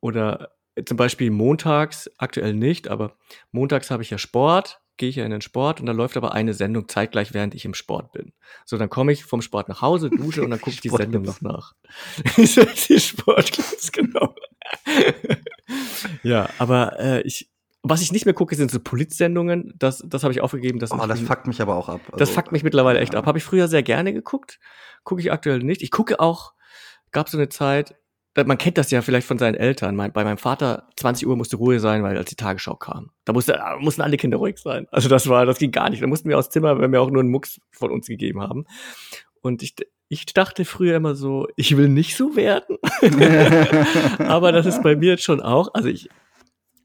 oder 0.00 0.50
zum 0.84 0.96
Beispiel 0.96 1.30
montags, 1.30 2.10
aktuell 2.18 2.54
nicht, 2.54 2.88
aber 2.88 3.16
montags 3.52 3.90
habe 3.90 4.02
ich 4.02 4.10
ja 4.10 4.18
Sport 4.18 4.81
gehe 4.96 5.08
ich 5.08 5.16
ja 5.16 5.24
in 5.24 5.30
den 5.30 5.40
Sport 5.40 5.80
und 5.80 5.86
da 5.86 5.92
läuft 5.92 6.16
aber 6.16 6.32
eine 6.32 6.54
Sendung 6.54 6.88
zeitgleich, 6.88 7.34
während 7.34 7.54
ich 7.54 7.64
im 7.64 7.74
Sport 7.74 8.12
bin. 8.12 8.32
So, 8.64 8.78
dann 8.78 8.90
komme 8.90 9.12
ich 9.12 9.24
vom 9.24 9.42
Sport 9.42 9.68
nach 9.68 9.82
Hause, 9.82 10.10
dusche 10.16 10.42
und 10.42 10.50
dann 10.50 10.60
gucke 10.60 10.74
ich 10.74 10.80
die 10.80 10.90
Sendung 10.90 11.22
noch 11.22 11.40
nach. 11.40 11.74
die 12.36 13.00
Sportclubs, 13.00 13.92
genau. 13.92 14.34
ja, 16.22 16.48
aber 16.58 16.98
äh, 16.98 17.22
ich, 17.22 17.50
was 17.82 18.00
ich 18.00 18.12
nicht 18.12 18.26
mehr 18.26 18.34
gucke, 18.34 18.54
sind 18.54 18.70
so 18.70 18.78
Politsendungen. 18.78 19.74
Das, 19.76 20.02
das 20.06 20.22
habe 20.22 20.32
ich 20.32 20.40
aufgegeben. 20.40 20.78
Das, 20.78 20.92
oh, 20.92 21.06
das 21.06 21.20
fuckt 21.20 21.46
mich 21.46 21.60
aber 21.60 21.76
auch 21.76 21.88
ab. 21.88 22.00
Also, 22.06 22.18
das 22.18 22.30
fuckt 22.30 22.52
mich 22.52 22.62
mittlerweile 22.62 23.00
echt 23.00 23.14
ja. 23.14 23.18
ab. 23.18 23.26
Habe 23.26 23.38
ich 23.38 23.44
früher 23.44 23.68
sehr 23.68 23.82
gerne 23.82 24.12
geguckt. 24.12 24.60
Gucke 25.04 25.20
ich 25.20 25.32
aktuell 25.32 25.58
nicht. 25.58 25.82
Ich 25.82 25.90
gucke 25.90 26.20
auch, 26.20 26.52
gab 27.10 27.28
so 27.28 27.36
eine 27.36 27.48
Zeit, 27.48 27.96
man 28.34 28.58
kennt 28.58 28.78
das 28.78 28.90
ja 28.90 29.02
vielleicht 29.02 29.26
von 29.26 29.38
seinen 29.38 29.54
Eltern. 29.54 29.94
Mein, 29.94 30.12
bei 30.12 30.24
meinem 30.24 30.38
Vater 30.38 30.88
20 30.96 31.26
Uhr 31.26 31.36
musste 31.36 31.56
Ruhe 31.56 31.80
sein, 31.80 32.02
weil 32.02 32.16
als 32.16 32.30
die 32.30 32.36
Tagesschau 32.36 32.76
kam. 32.76 33.10
Da 33.24 33.32
musste, 33.32 33.60
mussten 33.80 34.00
alle 34.02 34.16
Kinder 34.16 34.38
ruhig 34.38 34.58
sein. 34.58 34.86
Also 34.90 35.08
das 35.08 35.28
war, 35.28 35.44
das 35.44 35.58
ging 35.58 35.70
gar 35.70 35.90
nicht. 35.90 36.02
Da 36.02 36.06
mussten 36.06 36.28
wir 36.28 36.38
aus 36.38 36.48
Zimmer, 36.48 36.80
wenn 36.80 36.92
wir 36.92 37.02
auch 37.02 37.10
nur 37.10 37.20
einen 37.20 37.30
Mucks 37.30 37.60
von 37.70 37.90
uns 37.90 38.06
gegeben 38.06 38.40
haben. 38.40 38.64
Und 39.42 39.62
ich, 39.62 39.74
ich 40.08 40.24
dachte 40.26 40.64
früher 40.64 40.96
immer 40.96 41.14
so, 41.14 41.46
ich 41.56 41.76
will 41.76 41.88
nicht 41.88 42.16
so 42.16 42.34
werden. 42.34 42.78
Aber 44.18 44.52
das 44.52 44.66
ist 44.66 44.82
bei 44.82 44.96
mir 44.96 45.10
jetzt 45.10 45.24
schon 45.24 45.42
auch. 45.42 45.74
Also 45.74 45.88
ich, 45.88 46.08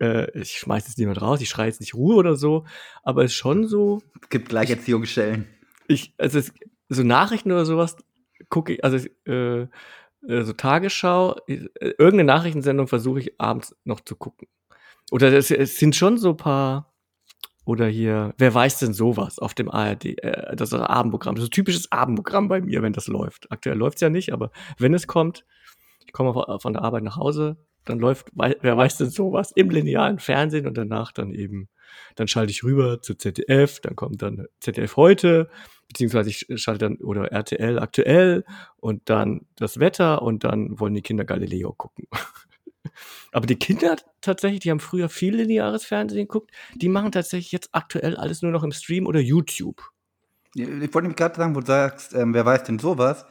äh, 0.02 0.30
ich 0.38 0.58
schmeiß 0.58 0.88
jetzt 0.88 0.98
niemand 0.98 1.22
raus, 1.22 1.40
ich 1.40 1.50
schreie 1.50 1.68
jetzt 1.68 1.80
nicht 1.80 1.94
Ruhe 1.94 2.16
oder 2.16 2.36
so. 2.36 2.66
Aber 3.04 3.24
es 3.24 3.32
ist 3.32 3.38
schon 3.38 3.68
so. 3.68 4.02
Es 4.22 4.30
gibt 4.30 4.50
gleich 4.50 4.70
Erziehungsstellen. 4.70 5.48
Ich, 5.88 6.14
also 6.18 6.40
es, 6.40 6.52
so 6.90 7.04
Nachrichten 7.04 7.52
oder 7.52 7.66
sowas 7.66 7.96
gucke 8.50 8.74
ich, 8.74 8.84
also 8.84 8.98
äh, 9.26 9.68
so 10.22 10.54
Tagesschau, 10.54 11.36
äh, 11.48 11.68
irgendeine 11.80 12.25
Nachrichtensendung 12.25 12.88
versuche 12.88 13.19
ich 13.19 13.40
abends 13.40 13.75
noch 13.84 14.02
zu 14.02 14.16
gucken. 14.16 14.48
Oder 15.12 15.34
es, 15.34 15.52
es 15.52 15.78
sind 15.78 15.96
schon 15.96 16.18
so 16.18 16.34
paar, 16.34 16.94
oder 17.66 17.88
hier, 17.88 18.34
wer 18.38 18.54
weiß 18.54 18.80
denn 18.80 18.94
sowas 18.94 19.40
auf 19.40 19.54
dem 19.54 19.69
ARD, 19.69 20.06
äh, 20.06 20.56
das 20.56 20.69
ist 20.69 20.74
ein 20.74 20.81
Abendprogramm. 20.81 21.36
Das 21.36 21.44
ist 21.44 21.50
ein 21.50 21.52
typisches 21.52 21.92
Abendprogramm 21.92 22.48
bei 22.48 22.62
mir, 22.62 22.81
wenn 22.81 22.94
das 22.94 23.08
läuft. 23.08 23.52
Aktuell 23.52 23.78
läuft's 23.78 24.02
ja 24.02 24.10
nicht, 24.10 24.34
aber 24.34 24.52
wenn 24.78 24.94
es 24.94 25.08
kommt, 25.08 25.46
ich 26.06 26.14
komme 26.14 26.34
von 26.60 26.74
der 26.74 26.81
Arbeit 26.81 27.04
nach 27.04 27.18
Hause, 27.18 27.58
dann 27.89 28.00
läuft, 28.00 28.31
wer 28.36 28.78
weiß 28.78 28.98
denn 28.98 29.10
sowas 29.10 29.51
im 29.56 29.69
linearen 29.69 30.19
Fernsehen 30.19 30.68
und 30.68 30.78
danach 30.78 31.12
dann 31.12 31.34
eben, 31.34 31.69
dann 32.16 32.28
schalte 32.28 32.51
ich 32.51 32.63
rüber 32.63 33.01
zu 33.01 33.16
ZDF, 33.16 33.80
dann 33.81 33.95
kommt 33.95 34.22
dann 34.22 34.48
ZDF 34.60 34.95
heute, 34.98 35.50
beziehungsweise 35.88 36.30
ich 36.30 36.48
schalte 36.56 36.86
dann 36.86 36.98
oder 36.98 37.31
RTL 37.31 37.80
aktuell 37.80 38.44
und 38.78 39.10
dann 39.10 39.48
das 39.56 39.80
Wetter 39.80 40.22
und 40.22 40.44
dann 40.44 40.80
wollen 40.80 40.94
die 40.94 41.01
Kinder 41.01 41.25
Galileo 41.25 41.74
gucken. 41.74 42.07
Aber 43.31 43.45
die 43.45 43.57
Kinder 43.57 43.96
tatsächlich, 44.22 44.62
die 44.62 44.72
haben 44.72 44.79
früher 44.79 45.10
viel 45.10 45.36
lineares 45.36 45.86
Fernsehen 45.86 46.27
geguckt, 46.27 46.51
die 46.75 46.89
machen 46.89 47.12
tatsächlich 47.12 47.51
jetzt 47.51 47.70
aktuell 47.74 48.15
alles 48.15 48.41
nur 48.41 48.51
noch 48.51 48.63
im 48.63 48.72
Stream 48.72 49.06
oder 49.06 49.20
YouTube. 49.20 49.82
Ich 50.56 50.67
wollte 50.67 51.01
nämlich 51.01 51.17
gerade 51.17 51.36
sagen, 51.36 51.56
wo 51.56 51.60
du 51.60 51.67
sagst, 51.67 52.13
ähm, 52.13 52.34
wer 52.34 52.46
weiß 52.46 52.63
denn 52.63 52.79
sowas, 52.79 53.25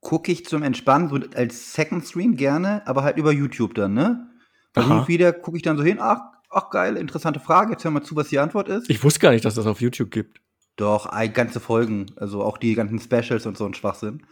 gucke 0.00 0.32
ich 0.32 0.46
zum 0.46 0.62
Entspannen 0.62 1.08
so 1.08 1.18
als 1.34 1.74
Second 1.74 2.04
Stream 2.04 2.36
gerne, 2.36 2.86
aber 2.86 3.02
halt 3.02 3.16
über 3.16 3.32
YouTube 3.32 3.74
dann, 3.74 3.94
ne? 3.94 4.26
Weil 4.74 5.08
wieder 5.08 5.32
gucke 5.32 5.56
ich 5.56 5.62
dann 5.62 5.76
so 5.76 5.82
hin, 5.82 5.98
ach, 6.00 6.20
ach 6.48 6.70
geil, 6.70 6.96
interessante 6.96 7.40
Frage, 7.40 7.72
jetzt 7.72 7.84
hör 7.84 7.90
mal 7.90 8.02
zu, 8.02 8.16
was 8.16 8.28
die 8.28 8.38
Antwort 8.38 8.68
ist. 8.68 8.88
Ich 8.88 9.02
wusste 9.02 9.20
gar 9.20 9.32
nicht, 9.32 9.44
dass 9.44 9.54
das 9.54 9.66
auf 9.66 9.80
YouTube 9.80 10.10
gibt. 10.10 10.40
Doch, 10.76 11.10
ganze 11.34 11.60
Folgen, 11.60 12.06
also 12.16 12.42
auch 12.42 12.56
die 12.56 12.74
ganzen 12.74 12.98
Specials 13.00 13.46
und 13.46 13.56
so 13.56 13.66
ein 13.66 13.74
Schwachsinn. 13.74 14.22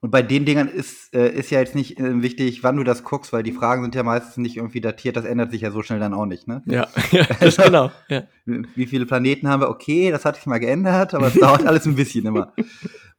Und 0.00 0.10
bei 0.10 0.22
den 0.22 0.44
Dingern 0.44 0.68
ist, 0.68 1.14
äh, 1.14 1.30
ist 1.30 1.50
ja 1.50 1.58
jetzt 1.58 1.74
nicht 1.74 1.98
äh, 1.98 2.22
wichtig, 2.22 2.62
wann 2.62 2.76
du 2.76 2.84
das 2.84 3.02
guckst, 3.02 3.32
weil 3.32 3.42
die 3.42 3.52
Fragen 3.52 3.82
sind 3.82 3.94
ja 3.94 4.02
meistens 4.02 4.36
nicht 4.36 4.56
irgendwie 4.56 4.80
datiert, 4.80 5.16
das 5.16 5.24
ändert 5.24 5.50
sich 5.50 5.62
ja 5.62 5.70
so 5.70 5.82
schnell 5.82 5.98
dann 5.98 6.12
auch 6.12 6.26
nicht, 6.26 6.46
ne? 6.46 6.62
Ja, 6.66 6.86
ja 7.10 7.24
das 7.40 7.56
genau. 7.56 7.90
Ja. 8.08 8.24
Wie 8.44 8.86
viele 8.86 9.06
Planeten 9.06 9.48
haben 9.48 9.62
wir? 9.62 9.70
Okay, 9.70 10.10
das 10.10 10.24
hat 10.24 10.36
sich 10.36 10.46
mal 10.46 10.58
geändert, 10.58 11.14
aber 11.14 11.28
es 11.28 11.34
dauert 11.34 11.66
alles 11.66 11.86
ein 11.86 11.96
bisschen 11.96 12.26
immer. 12.26 12.52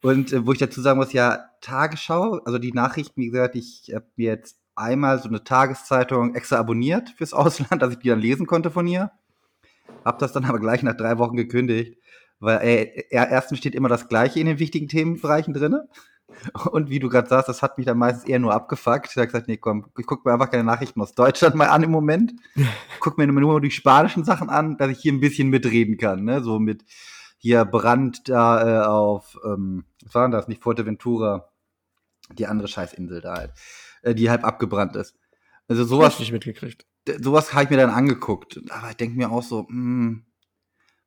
Und 0.02 0.32
äh, 0.32 0.46
wo 0.46 0.52
ich 0.52 0.58
dazu 0.58 0.80
sagen 0.80 0.98
muss, 0.98 1.12
ja, 1.12 1.44
Tagesschau, 1.60 2.40
also 2.44 2.58
die 2.58 2.72
Nachrichten, 2.72 3.20
wie 3.20 3.30
gesagt, 3.30 3.56
ich 3.56 3.90
habe 3.94 4.06
mir 4.16 4.30
jetzt 4.30 4.58
einmal 4.76 5.18
so 5.20 5.28
eine 5.28 5.42
Tageszeitung 5.42 6.34
extra 6.34 6.56
abonniert 6.56 7.10
fürs 7.16 7.32
Ausland, 7.34 7.82
dass 7.82 7.92
ich 7.92 7.98
die 7.98 8.08
dann 8.08 8.20
lesen 8.20 8.46
konnte 8.46 8.70
von 8.70 8.86
ihr. 8.86 9.10
Hab 10.04 10.18
das 10.18 10.32
dann 10.32 10.44
aber 10.44 10.60
gleich 10.60 10.82
nach 10.82 10.96
drei 10.96 11.18
Wochen 11.18 11.36
gekündigt, 11.36 11.98
weil 12.38 12.58
äh, 12.60 13.04
erstens 13.10 13.58
steht 13.58 13.74
immer 13.74 13.88
das 13.88 14.08
Gleiche 14.08 14.38
in 14.40 14.46
den 14.46 14.58
wichtigen 14.58 14.88
Themenbereichen 14.88 15.54
drinne. 15.54 15.88
Und 16.70 16.90
wie 16.90 16.98
du 16.98 17.08
gerade 17.08 17.28
sagst, 17.28 17.48
das 17.48 17.62
hat 17.62 17.78
mich 17.78 17.86
dann 17.86 17.98
meistens 17.98 18.28
eher 18.28 18.38
nur 18.38 18.52
abgefuckt. 18.52 19.08
Ich 19.10 19.16
habe 19.16 19.26
gesagt, 19.26 19.48
nee, 19.48 19.56
komm, 19.56 19.86
ich 19.98 20.06
gucke 20.06 20.28
mir 20.28 20.34
einfach 20.34 20.50
keine 20.50 20.62
Nachrichten 20.62 21.00
aus 21.00 21.14
Deutschland 21.14 21.54
mal 21.56 21.68
an 21.68 21.82
im 21.82 21.90
Moment. 21.90 22.34
guck 23.00 23.18
mir 23.18 23.26
nur 23.26 23.60
die 23.60 23.70
spanischen 23.70 24.24
Sachen 24.24 24.50
an, 24.50 24.76
dass 24.76 24.90
ich 24.90 24.98
hier 24.98 25.12
ein 25.12 25.20
bisschen 25.20 25.48
mitreden 25.48 25.96
kann. 25.96 26.24
Ne? 26.24 26.42
So 26.42 26.58
mit 26.58 26.84
hier 27.38 27.64
Brand 27.64 28.28
da 28.28 28.82
äh, 28.82 28.86
auf, 28.86 29.38
ähm, 29.44 29.84
was 30.04 30.14
war 30.14 30.22
denn 30.22 30.32
das? 30.32 30.48
Nicht 30.48 30.62
Fuerteventura, 30.62 31.50
die 32.32 32.46
andere 32.46 32.68
Scheißinsel 32.68 33.20
da 33.20 33.34
halt, 33.36 33.52
äh, 34.02 34.14
die 34.14 34.28
halb 34.28 34.44
abgebrannt 34.44 34.96
ist. 34.96 35.16
Also 35.68 35.84
sowas. 35.84 36.14
Hab 36.14 36.14
ich 36.14 36.20
nicht 36.20 36.32
mitgekriegt. 36.32 36.86
Sowas 37.20 37.54
habe 37.54 37.64
ich 37.64 37.70
mir 37.70 37.76
dann 37.76 37.90
angeguckt. 37.90 38.60
Aber 38.70 38.90
ich 38.90 38.96
denke 38.96 39.16
mir 39.16 39.30
auch 39.30 39.42
so, 39.42 39.62
mh, 39.62 39.68
hm, 39.68 40.26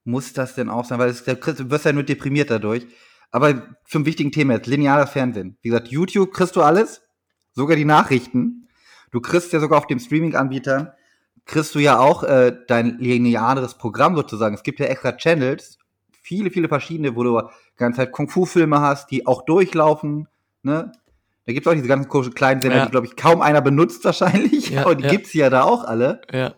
muss 0.03 0.33
das 0.33 0.55
denn 0.55 0.69
auch 0.69 0.85
sein? 0.85 0.99
Weil 0.99 1.09
es, 1.09 1.23
du 1.23 1.69
wirst 1.69 1.85
ja 1.85 1.93
nur 1.93 2.03
deprimiert 2.03 2.49
dadurch. 2.49 2.87
Aber 3.31 3.75
zum 3.85 4.05
wichtigen 4.05 4.31
Thema 4.31 4.53
jetzt, 4.53 4.67
lineares 4.67 5.11
Fernsehen. 5.11 5.57
Wie 5.61 5.69
gesagt, 5.69 5.89
YouTube 5.89 6.33
kriegst 6.33 6.55
du 6.55 6.61
alles, 6.61 7.01
sogar 7.53 7.77
die 7.77 7.85
Nachrichten. 7.85 8.67
Du 9.11 9.21
kriegst 9.21 9.53
ja 9.53 9.59
sogar 9.59 9.77
auf 9.77 9.87
dem 9.87 9.99
Streaming-Anbietern, 9.99 10.91
kriegst 11.45 11.75
du 11.75 11.79
ja 11.79 11.99
auch 11.99 12.23
äh, 12.23 12.55
dein 12.67 12.97
lineares 12.99 13.77
Programm 13.77 14.15
sozusagen. 14.15 14.55
Es 14.55 14.63
gibt 14.63 14.79
ja 14.79 14.87
extra 14.87 15.13
Channels, 15.13 15.77
viele, 16.21 16.51
viele 16.51 16.67
verschiedene, 16.67 17.15
wo 17.15 17.23
du 17.23 17.41
die 17.41 17.77
ganze 17.77 17.97
Zeit 17.97 18.11
Kung-Fu-Filme 18.11 18.79
hast, 18.79 19.11
die 19.11 19.27
auch 19.27 19.43
durchlaufen. 19.43 20.27
Ne? 20.63 20.91
Da 21.45 21.53
gibt 21.53 21.65
es 21.65 21.71
auch 21.71 21.75
diese 21.75 21.87
ganzen 21.87 22.07
komischen 22.07 22.33
kleinen 22.33 22.61
Sender, 22.61 22.77
ja. 22.77 22.85
die, 22.85 22.91
glaube 22.91 23.07
ich, 23.07 23.15
kaum 23.15 23.41
einer 23.41 23.61
benutzt 23.61 24.05
wahrscheinlich. 24.05 24.69
Ja, 24.69 24.81
aber 24.85 24.95
die 24.95 25.03
ja. 25.03 25.09
gibt's 25.09 25.33
ja 25.33 25.49
da 25.49 25.63
auch 25.63 25.83
alle. 25.83 26.21
Ja. 26.31 26.55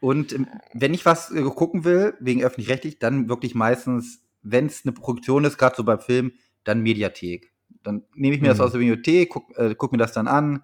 Und 0.00 0.32
ähm, 0.32 0.48
wenn 0.72 0.94
ich 0.94 1.06
was 1.06 1.30
äh, 1.30 1.42
gucken 1.42 1.84
will, 1.84 2.14
wegen 2.20 2.42
öffentlich-rechtlich, 2.42 2.98
dann 2.98 3.28
wirklich 3.28 3.54
meistens, 3.54 4.22
wenn 4.42 4.66
es 4.66 4.84
eine 4.84 4.92
Produktion 4.92 5.44
ist, 5.44 5.58
gerade 5.58 5.76
so 5.76 5.84
beim 5.84 6.00
Film, 6.00 6.32
dann 6.64 6.82
Mediathek. 6.82 7.52
Dann 7.82 8.04
nehme 8.14 8.34
ich 8.34 8.40
mir 8.40 8.48
mhm. 8.48 8.52
das 8.52 8.60
aus 8.60 8.72
der 8.72 8.80
Mediathek, 8.80 9.30
guck, 9.30 9.56
äh, 9.58 9.74
guck 9.76 9.92
mir 9.92 9.98
das 9.98 10.12
dann 10.12 10.26
an 10.26 10.62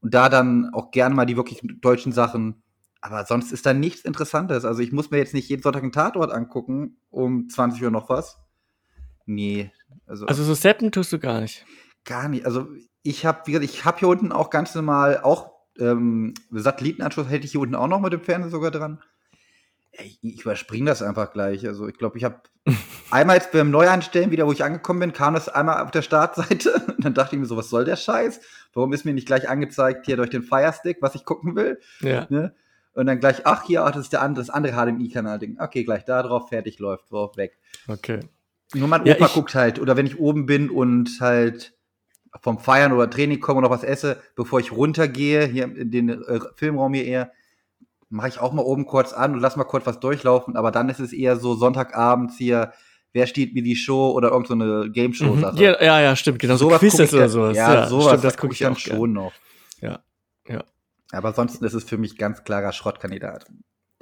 und 0.00 0.14
da 0.14 0.28
dann 0.28 0.70
auch 0.72 0.90
gerne 0.90 1.14
mal 1.14 1.26
die 1.26 1.36
wirklich 1.36 1.60
deutschen 1.80 2.12
Sachen. 2.12 2.62
Aber 3.00 3.24
sonst 3.24 3.52
ist 3.52 3.66
da 3.66 3.72
nichts 3.72 4.04
Interessantes. 4.04 4.64
Also 4.64 4.80
ich 4.80 4.92
muss 4.92 5.10
mir 5.10 5.18
jetzt 5.18 5.34
nicht 5.34 5.48
jeden 5.48 5.62
Sonntag 5.62 5.82
einen 5.82 5.92
Tatort 5.92 6.32
angucken 6.32 6.96
um 7.10 7.48
20 7.48 7.82
Uhr 7.82 7.90
noch 7.90 8.08
was. 8.08 8.38
Nee. 9.26 9.70
Also, 10.06 10.26
also 10.26 10.44
so 10.44 10.54
Seppen 10.54 10.92
tust 10.92 11.12
du 11.12 11.18
gar 11.18 11.40
nicht. 11.40 11.64
Gar 12.04 12.28
nicht. 12.28 12.46
Also 12.46 12.68
ich 13.02 13.26
habe, 13.26 13.42
wie 13.46 13.52
gesagt, 13.52 13.70
ich 13.70 13.84
habe 13.84 13.98
hier 13.98 14.08
unten 14.08 14.32
auch 14.32 14.50
ganz 14.50 14.74
normal 14.74 15.20
auch 15.22 15.56
ähm, 15.78 16.34
Satellitenanschluss 16.50 17.28
hätte 17.28 17.44
ich 17.44 17.52
hier 17.52 17.60
unten 17.60 17.74
auch 17.74 17.88
noch 17.88 18.00
mit 18.00 18.12
dem 18.12 18.22
Fernseher 18.22 18.50
sogar 18.50 18.70
dran. 18.70 19.02
Ich, 19.92 20.18
ich 20.22 20.42
überspringe 20.42 20.86
das 20.86 21.02
einfach 21.02 21.32
gleich. 21.32 21.66
Also 21.66 21.88
ich 21.88 21.96
glaube, 21.96 22.18
ich 22.18 22.24
habe 22.24 22.40
einmal 23.10 23.36
jetzt 23.36 23.52
beim 23.52 23.70
Neueinstellen 23.70 24.30
wieder, 24.30 24.46
wo 24.46 24.52
ich 24.52 24.64
angekommen 24.64 25.00
bin, 25.00 25.12
kam 25.12 25.34
das 25.34 25.48
einmal 25.48 25.82
auf 25.82 25.90
der 25.90 26.02
Startseite. 26.02 26.74
Und 26.96 27.04
dann 27.04 27.14
dachte 27.14 27.36
ich 27.36 27.40
mir 27.40 27.46
so, 27.46 27.56
was 27.56 27.70
soll 27.70 27.84
der 27.84 27.96
Scheiß? 27.96 28.40
Warum 28.74 28.92
ist 28.92 29.04
mir 29.04 29.14
nicht 29.14 29.26
gleich 29.26 29.48
angezeigt 29.48 30.06
hier 30.06 30.16
durch 30.16 30.30
den 30.30 30.42
Firestick, 30.42 30.98
was 31.00 31.14
ich 31.14 31.24
gucken 31.24 31.56
will? 31.56 31.80
Ja. 32.00 32.26
Ne? 32.28 32.54
Und 32.96 33.06
dann 33.06 33.20
gleich, 33.20 33.44
ach 33.44 33.64
hier, 33.64 33.84
ach, 33.84 33.90
das 33.90 34.04
ist 34.04 34.12
der 34.14 34.22
andere, 34.22 34.44
das 34.44 34.50
andere 34.50 34.72
HDMI-Kanal-Ding. 34.72 35.58
Okay, 35.60 35.84
gleich 35.84 36.06
da 36.06 36.22
drauf, 36.22 36.48
fertig, 36.48 36.78
läuft, 36.78 37.12
drauf, 37.12 37.36
weg. 37.36 37.58
Okay. 37.88 38.20
Nur 38.74 38.88
mein 38.88 39.02
Opa 39.02 39.10
ja, 39.10 39.26
guckt 39.28 39.54
halt, 39.54 39.78
oder 39.78 39.98
wenn 39.98 40.06
ich 40.06 40.18
oben 40.18 40.46
bin 40.46 40.70
und 40.70 41.10
halt 41.20 41.74
vom 42.40 42.58
Feiern 42.58 42.92
oder 42.92 43.10
Training 43.10 43.38
komme 43.40 43.58
und 43.58 43.64
noch 43.64 43.70
was 43.70 43.84
esse, 43.84 44.22
bevor 44.34 44.60
ich 44.60 44.72
runtergehe, 44.72 45.44
hier 45.44 45.64
in 45.64 45.90
den 45.90 46.08
äh, 46.08 46.40
Filmraum 46.56 46.94
hier 46.94 47.04
eher, 47.04 47.32
mache 48.08 48.28
ich 48.28 48.40
auch 48.40 48.54
mal 48.54 48.62
oben 48.62 48.86
kurz 48.86 49.12
an 49.12 49.34
und 49.34 49.40
lass 49.40 49.56
mal 49.56 49.64
kurz 49.64 49.84
was 49.84 50.00
durchlaufen, 50.00 50.56
aber 50.56 50.70
dann 50.70 50.88
ist 50.88 51.00
es 51.00 51.12
eher 51.12 51.36
so 51.36 51.54
Sonntagabends 51.54 52.38
hier, 52.38 52.72
wer 53.12 53.26
steht 53.26 53.54
wie 53.54 53.62
die 53.62 53.76
Show 53.76 54.10
oder 54.12 54.30
irgendeine 54.30 54.84
so 54.84 54.90
Game 54.90 55.12
Show 55.12 55.36
Sache. 55.36 55.54
Mhm. 55.54 55.62
Ja, 55.62 55.82
ja, 55.82 56.00
ja, 56.00 56.16
stimmt, 56.16 56.38
genau 56.38 56.56
so 56.56 56.68
Quizzes 56.68 57.12
oder 57.12 57.28
sowas. 57.28 57.56
Ja, 57.58 57.74
ja 57.74 57.86
sowas, 57.88 58.06
stimmt, 58.06 58.24
das 58.24 58.36
gucke 58.38 58.54
ich 58.54 58.60
dann 58.60 58.76
schon 58.76 59.12
noch. 59.12 59.32
Ja. 59.82 60.00
Ja. 60.48 60.64
Aber 61.12 61.28
ansonsten 61.28 61.64
ist 61.64 61.74
es 61.74 61.84
für 61.84 61.98
mich 61.98 62.16
ganz 62.16 62.44
klarer 62.44 62.72
Schrottkandidat. 62.72 63.46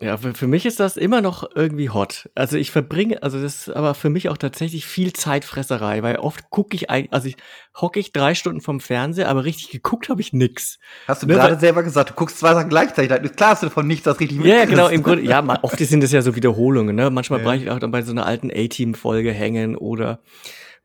Ja, 0.01 0.17
für, 0.17 0.35
für 0.35 0.49
mich 0.49 0.67
ist 0.67 0.81
das 0.81 0.97
immer 0.97 1.21
noch 1.21 1.49
irgendwie 1.55 1.89
hot. 1.89 2.29
Also 2.35 2.57
ich 2.57 2.73
verbringe, 2.73 3.23
also 3.23 3.41
das 3.41 3.69
ist 3.69 3.77
aber 3.77 3.95
für 3.95 4.11
mich 4.11 4.29
auch 4.29 4.37
tatsächlich 4.37 4.87
viel 4.87 5.13
Zeitfresserei, 5.13 6.03
weil 6.03 6.17
oft 6.17 6.51
gucke 6.51 6.75
ich 6.75 6.91
eigentlich, 6.91 7.13
also 7.13 7.29
ich 7.29 7.37
hocke 7.81 8.01
ich 8.01 8.13
drei 8.13 8.35
Stunden 8.35 8.61
vom 8.61 8.81
Fernseher, 8.81 9.29
aber 9.29 9.45
richtig 9.45 9.71
geguckt 9.71 10.09
habe 10.09 10.21
ich 10.21 10.33
nix. 10.33 10.81
Hast 11.07 11.23
du 11.23 11.29
ne, 11.29 11.35
gerade 11.35 11.61
selber 11.61 11.85
gesagt, 11.85 12.11
du 12.11 12.15
guckst 12.15 12.41
zwei 12.41 12.55
Sachen 12.55 12.71
gleichzeitig. 12.71 13.37
Klar 13.37 13.51
hast 13.51 13.63
du 13.63 13.67
davon 13.67 13.87
nichts, 13.87 14.03
das 14.03 14.19
richtig 14.19 14.41
Ja, 14.41 14.57
ja 14.57 14.65
genau, 14.65 14.89
im 14.89 15.05
Grunde, 15.05 15.23
ja, 15.23 15.45
oft 15.63 15.79
sind 15.79 16.03
es 16.03 16.11
ja 16.11 16.23
so 16.23 16.35
Wiederholungen, 16.35 16.97
ne? 16.97 17.11
Manchmal 17.11 17.39
ja. 17.39 17.45
bleibe 17.45 17.63
ich 17.63 17.71
auch 17.71 17.79
dann 17.79 17.93
bei 17.93 18.03
so 18.03 18.11
einer 18.11 18.27
alten 18.27 18.51
A-Team-Folge 18.51 19.31
hängen 19.31 19.77
oder 19.77 20.19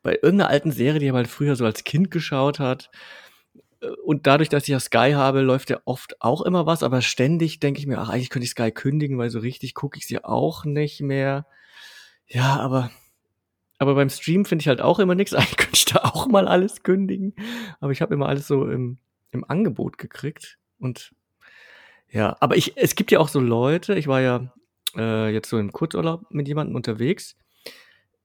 bei 0.03 0.19
irgendeiner 0.21 0.49
alten 0.51 0.71
Serie, 0.71 0.99
die 0.99 1.07
man 1.07 1.17
halt 1.17 1.27
früher 1.29 1.55
so 1.55 1.65
als 1.65 1.83
Kind 1.83 2.11
geschaut 2.11 2.59
hat 2.59 2.91
und 4.03 4.27
dadurch, 4.27 4.49
dass 4.49 4.63
ich 4.63 4.69
ja 4.69 4.79
Sky 4.79 5.11
habe, 5.13 5.41
läuft 5.41 5.69
ja 5.69 5.79
oft 5.85 6.21
auch 6.21 6.41
immer 6.41 6.65
was, 6.65 6.83
aber 6.83 7.01
ständig 7.01 7.59
denke 7.59 7.79
ich 7.79 7.87
mir, 7.87 7.99
ach, 7.99 8.09
eigentlich 8.09 8.29
könnte 8.29 8.43
ich 8.45 8.51
Sky 8.51 8.71
kündigen, 8.71 9.17
weil 9.17 9.29
so 9.29 9.39
richtig 9.39 9.73
gucke 9.73 9.97
ich 9.97 10.05
sie 10.05 10.23
auch 10.23 10.65
nicht 10.65 11.01
mehr. 11.01 11.45
Ja, 12.27 12.57
aber, 12.57 12.91
aber 13.77 13.95
beim 13.95 14.09
Stream 14.09 14.45
finde 14.45 14.63
ich 14.63 14.67
halt 14.67 14.81
auch 14.81 14.99
immer 14.99 15.15
nichts. 15.15 15.33
Eigentlich 15.35 15.57
könnte 15.57 15.75
ich 15.75 15.85
da 15.85 15.99
auch 15.99 16.27
mal 16.27 16.47
alles 16.47 16.83
kündigen. 16.83 17.33
Aber 17.79 17.91
ich 17.91 18.01
habe 18.01 18.13
immer 18.13 18.27
alles 18.27 18.47
so 18.47 18.69
im, 18.69 18.97
im 19.31 19.45
Angebot 19.49 19.97
gekriegt. 19.97 20.57
Und 20.77 21.13
ja, 22.09 22.35
aber 22.39 22.57
ich, 22.57 22.77
es 22.77 22.95
gibt 22.95 23.11
ja 23.11 23.19
auch 23.19 23.29
so 23.29 23.39
Leute, 23.39 23.95
ich 23.95 24.07
war 24.07 24.21
ja 24.21 24.53
äh, 24.95 25.31
jetzt 25.31 25.49
so 25.49 25.57
im 25.57 25.71
Kurzurlaub 25.71 26.25
mit 26.31 26.47
jemandem 26.47 26.75
unterwegs. 26.75 27.37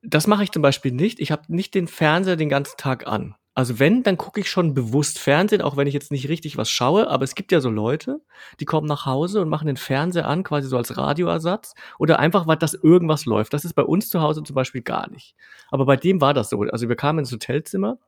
Das 0.02 0.26
mache 0.26 0.42
ich 0.42 0.52
zum 0.52 0.62
Beispiel 0.62 0.92
nicht. 0.92 1.20
Ich 1.20 1.30
habe 1.30 1.42
nicht 1.49 1.75
den 1.75 1.87
Fernseher 1.87 2.37
den 2.37 2.49
ganzen 2.49 2.76
Tag 2.76 3.06
an. 3.06 3.37
Also 3.56 3.78
wenn, 3.78 4.02
dann 4.02 4.16
gucke 4.16 4.40
ich 4.40 4.50
schon 4.50 4.75
bewusst 4.75 5.20
Fernsehen, 5.20 5.62
auch 5.62 5.76
wenn 5.76 5.87
ich 5.87 5.94
jetzt 5.94 6.11
nicht 6.11 6.28
richtig 6.28 6.56
was 6.56 6.68
schaue. 6.68 7.08
Aber 7.08 7.23
es 7.23 7.37
gibt 7.37 7.52
ja 7.52 7.61
so 7.61 7.70
Leute, 7.70 8.20
die 8.58 8.64
kommen 8.64 8.88
nach 8.88 9.06
Hause 9.06 9.40
und 9.40 9.49
machen 9.49 9.68
den 9.68 9.76
Fernseher 9.76 10.26
an, 10.26 10.42
quasi 10.42 10.68
so 10.68 10.76
als 10.76 10.96
Radioersatz. 10.96 11.75
Oder 11.99 12.18
einfach, 12.18 12.49
weil 12.49 12.56
das 12.56 12.75
irgendwas 12.75 13.26
läuft. 13.26 13.52
Das 13.52 13.64
ist 13.64 13.75
bei 13.75 13.84
uns 13.84 14.08
zu 14.11 14.20
Hause 14.20 14.42
zum 14.42 14.54
Beispiel 14.54 14.82
gar 14.82 15.08
nicht. 15.08 15.37
Aber 15.70 15.87
bei 15.87 15.96
dem 15.96 16.20
war 16.20 16.34
das 16.34 16.50
so. 16.50 16.62
Also 16.62 16.88
wir 16.88 16.96
kamen 16.96 17.20
ins 17.20 17.30
Hotelzimmer 17.30 17.99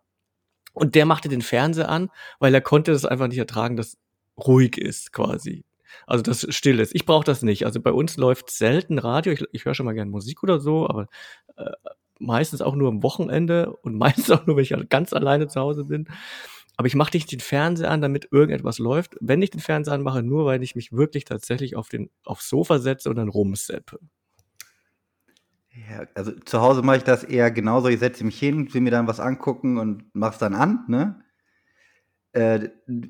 und 0.73 0.97
der 0.97 1.07
machte 1.07 1.29
den 1.29 1.43
Fernseher 1.43 1.89
an, 1.89 2.11
weil 2.41 2.53
er 2.53 2.61
konnte 2.61 2.91
das 2.91 3.05
einfach 3.05 3.29
nicht 3.29 3.39
ertragen, 3.39 3.77
dass 3.77 3.99
ruhig 4.37 4.77
ist 4.79 5.13
quasi. 5.13 5.65
Also 6.09 6.23
das 6.23 6.47
still 6.51 6.81
ist. 6.81 6.95
Ich 6.95 7.07
brauche 7.07 7.25
das 7.25 7.43
nicht. 7.43 7.65
Also 7.65 7.81
bei 7.81 7.93
uns 7.93 8.17
läuft 8.17 8.51
selten 8.51 8.99
Radio. 8.99 9.33
Ich, 9.33 9.45
ich 9.53 9.65
höre 9.65 9.75
schon 9.75 9.87
mal 9.87 9.95
gern 9.95 10.11
Musik 10.11 10.43
oder 10.43 10.59
so, 10.59 10.89
aber 10.89 11.07
äh, 11.57 11.71
meistens 12.19 12.63
auch 12.63 12.75
nur 12.75 12.89
am 12.89 13.03
Wochenende 13.03 13.75
und 13.83 13.95
meistens 13.99 14.31
auch 14.31 14.47
nur, 14.47 14.57
wenn 14.57 14.65
ich 14.65 14.73
halt 14.73 14.91
ganz 14.91 15.13
alleine 15.13 15.49
zu 15.49 15.61
Hause 15.61 15.85
bin. 15.85 16.09
Aber 16.77 16.87
ich 16.87 16.95
mache 16.95 17.17
nicht 17.17 17.33
den 17.33 17.41
Fernseher 17.41 17.91
an, 17.91 18.03
damit 18.03 18.29
irgendetwas 18.31 18.79
läuft. 18.79 19.17
Wenn 19.21 19.41
ich 19.41 19.51
den 19.51 19.61
Fernseher 19.61 19.95
anmache, 19.95 20.23
nur 20.23 20.45
weil 20.45 20.63
ich 20.63 20.77
mich 20.77 20.93
wirklich 20.93 21.25
tatsächlich 21.25 21.75
auf 21.75 21.89
den 21.89 22.11
aufs 22.25 22.49
Sofa 22.49 22.79
setze 22.79 23.09
und 23.09 23.17
dann 23.17 23.29
rumseppe. 23.29 23.99
Ja, 25.91 26.07
also 26.15 26.33
zu 26.33 26.61
Hause 26.61 26.83
mache 26.83 26.99
ich 26.99 27.05
das 27.05 27.25
eher 27.25 27.51
genauso. 27.51 27.89
Ich 27.89 28.01
setze 28.01 28.25
mich 28.25 28.39
hin, 28.39 28.73
will 28.73 28.81
mir 28.83 28.91
dann 28.91 29.07
was 29.07 29.21
angucken 29.21 29.79
und 29.79 30.05
mach's 30.13 30.39
dann 30.39 30.55
an, 30.55 30.85
ne? 30.89 31.23
Äh, 32.33 32.69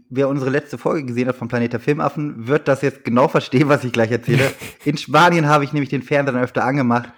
wer 0.08 0.28
unsere 0.28 0.50
letzte 0.50 0.78
Folge 0.78 1.04
gesehen 1.04 1.26
hat 1.26 1.34
vom 1.34 1.48
Planet 1.48 1.72
der 1.72 1.80
Filmaffen, 1.80 2.46
wird 2.46 2.68
das 2.68 2.82
jetzt 2.82 3.04
genau 3.04 3.26
verstehen, 3.26 3.68
was 3.68 3.82
ich 3.82 3.92
gleich 3.92 4.12
erzähle. 4.12 4.52
In 4.84 4.96
Spanien 4.96 5.48
habe 5.48 5.64
ich 5.64 5.72
nämlich 5.72 5.90
den 5.90 6.02
Fernseher 6.02 6.34
dann 6.34 6.42
öfter 6.44 6.62
angemacht 6.62 7.12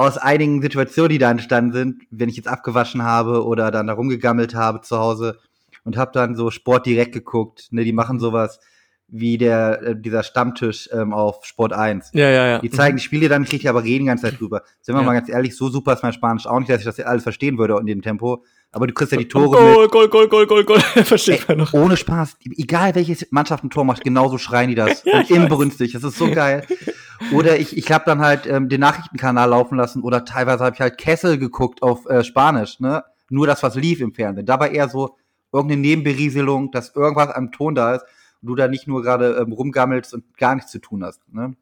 aus 0.00 0.16
einigen 0.16 0.62
Situationen, 0.62 1.10
die 1.10 1.18
da 1.18 1.30
entstanden 1.30 1.72
sind, 1.72 2.02
wenn 2.10 2.30
ich 2.30 2.36
jetzt 2.36 2.48
abgewaschen 2.48 3.02
habe 3.02 3.44
oder 3.44 3.70
dann 3.70 3.86
da 3.86 3.92
rumgegammelt 3.92 4.54
habe 4.54 4.80
zu 4.80 4.98
Hause 4.98 5.38
und 5.84 5.98
habe 5.98 6.10
dann 6.14 6.34
so 6.34 6.50
Sport 6.50 6.86
direkt 6.86 7.12
geguckt. 7.12 7.68
Ne, 7.70 7.84
die 7.84 7.92
machen 7.92 8.18
sowas 8.18 8.60
wie 9.10 9.38
der 9.38 9.82
äh, 9.82 9.96
dieser 9.96 10.22
Stammtisch 10.22 10.88
ähm, 10.92 11.12
auf 11.12 11.44
Sport 11.44 11.72
1. 11.72 12.10
Ja, 12.14 12.30
ja, 12.30 12.46
ja. 12.46 12.58
Die 12.58 12.70
zeigen 12.70 12.96
die 12.96 13.02
Spiele 13.02 13.28
dann 13.28 13.42
nicht 13.42 13.52
richtig, 13.52 13.68
aber 13.68 13.82
reden 13.82 14.04
die 14.04 14.08
ganze 14.08 14.30
Zeit 14.30 14.40
drüber. 14.40 14.62
Sind 14.80 14.94
wir 14.94 15.00
ja. 15.00 15.06
mal 15.06 15.14
ganz 15.14 15.28
ehrlich, 15.28 15.56
so 15.56 15.68
super 15.68 15.92
ist 15.92 16.02
mein 16.02 16.12
Spanisch 16.12 16.46
auch 16.46 16.58
nicht, 16.58 16.70
dass 16.70 16.80
ich 16.80 16.84
das 16.84 17.00
alles 17.00 17.22
verstehen 17.22 17.58
würde 17.58 17.76
in 17.80 17.86
dem 17.86 18.02
Tempo. 18.02 18.44
Aber 18.72 18.86
du 18.86 18.92
kriegst 18.94 19.10
ja 19.10 19.18
die 19.18 19.26
Tore 19.26 19.50
Goal, 19.50 19.82
mit. 19.82 19.90
Goal, 19.90 20.08
Goal, 20.08 20.28
Goal, 20.28 20.46
Goal, 20.46 20.64
Goal. 20.64 20.80
Versteht 21.04 21.48
man 21.48 21.58
noch. 21.58 21.72
Ohne 21.72 21.96
Spaß. 21.96 22.36
Egal 22.56 22.94
welche 22.94 23.26
Mannschaft 23.30 23.64
ein 23.64 23.70
Tor 23.70 23.84
macht, 23.84 24.04
genauso 24.04 24.38
schreien 24.38 24.68
die 24.68 24.76
das. 24.76 25.04
Ja, 25.10 25.18
und 25.18 25.30
inbrünstig. 25.30 25.92
Das 25.92 26.04
ist 26.04 26.18
so 26.18 26.30
geil. 26.30 26.64
Oder 27.32 27.58
ich, 27.58 27.76
ich 27.76 27.90
habe 27.90 28.04
dann 28.06 28.20
halt 28.20 28.46
ähm, 28.46 28.68
den 28.68 28.80
Nachrichtenkanal 28.80 29.48
laufen 29.48 29.76
lassen 29.76 30.02
oder 30.02 30.24
teilweise 30.24 30.64
habe 30.64 30.74
ich 30.74 30.80
halt 30.80 30.98
Kessel 30.98 31.36
geguckt 31.36 31.82
auf 31.82 32.06
äh, 32.06 32.22
Spanisch, 32.22 32.78
ne? 32.80 33.02
Nur 33.28 33.46
das, 33.46 33.62
was 33.62 33.74
lief 33.74 34.00
im 34.00 34.12
Fernsehen. 34.12 34.46
Dabei 34.46 34.70
eher 34.70 34.88
so 34.88 35.16
irgendeine 35.52 35.80
Nebenberieselung, 35.80 36.70
dass 36.70 36.94
irgendwas 36.94 37.30
am 37.30 37.50
Ton 37.50 37.74
da 37.74 37.96
ist 37.96 38.04
du 38.42 38.54
da 38.54 38.68
nicht 38.68 38.86
nur 38.86 39.02
gerade 39.02 39.36
ähm, 39.40 39.52
rumgammelst 39.52 40.14
und 40.14 40.36
gar 40.36 40.54
nichts 40.54 40.70
zu 40.70 40.78
tun 40.78 41.04
hast. 41.04 41.20
Ne? 41.32 41.54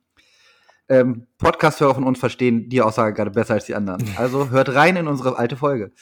Ähm, 0.89 1.27
Podcast-Hörer 1.39 1.97
von 1.97 2.05
uns 2.05 2.19
verstehen 2.19 2.69
die 2.69 2.81
Aussage 2.81 3.15
gerade 3.15 3.31
besser 3.31 3.55
als 3.55 3.67
die 3.67 3.75
anderen. 3.75 4.05
Also 4.17 4.51
hört 4.51 4.75
rein 4.75 4.97
in 4.97 5.07
unsere 5.07 5.39
alte 5.39 5.57
Folge. 5.57 5.93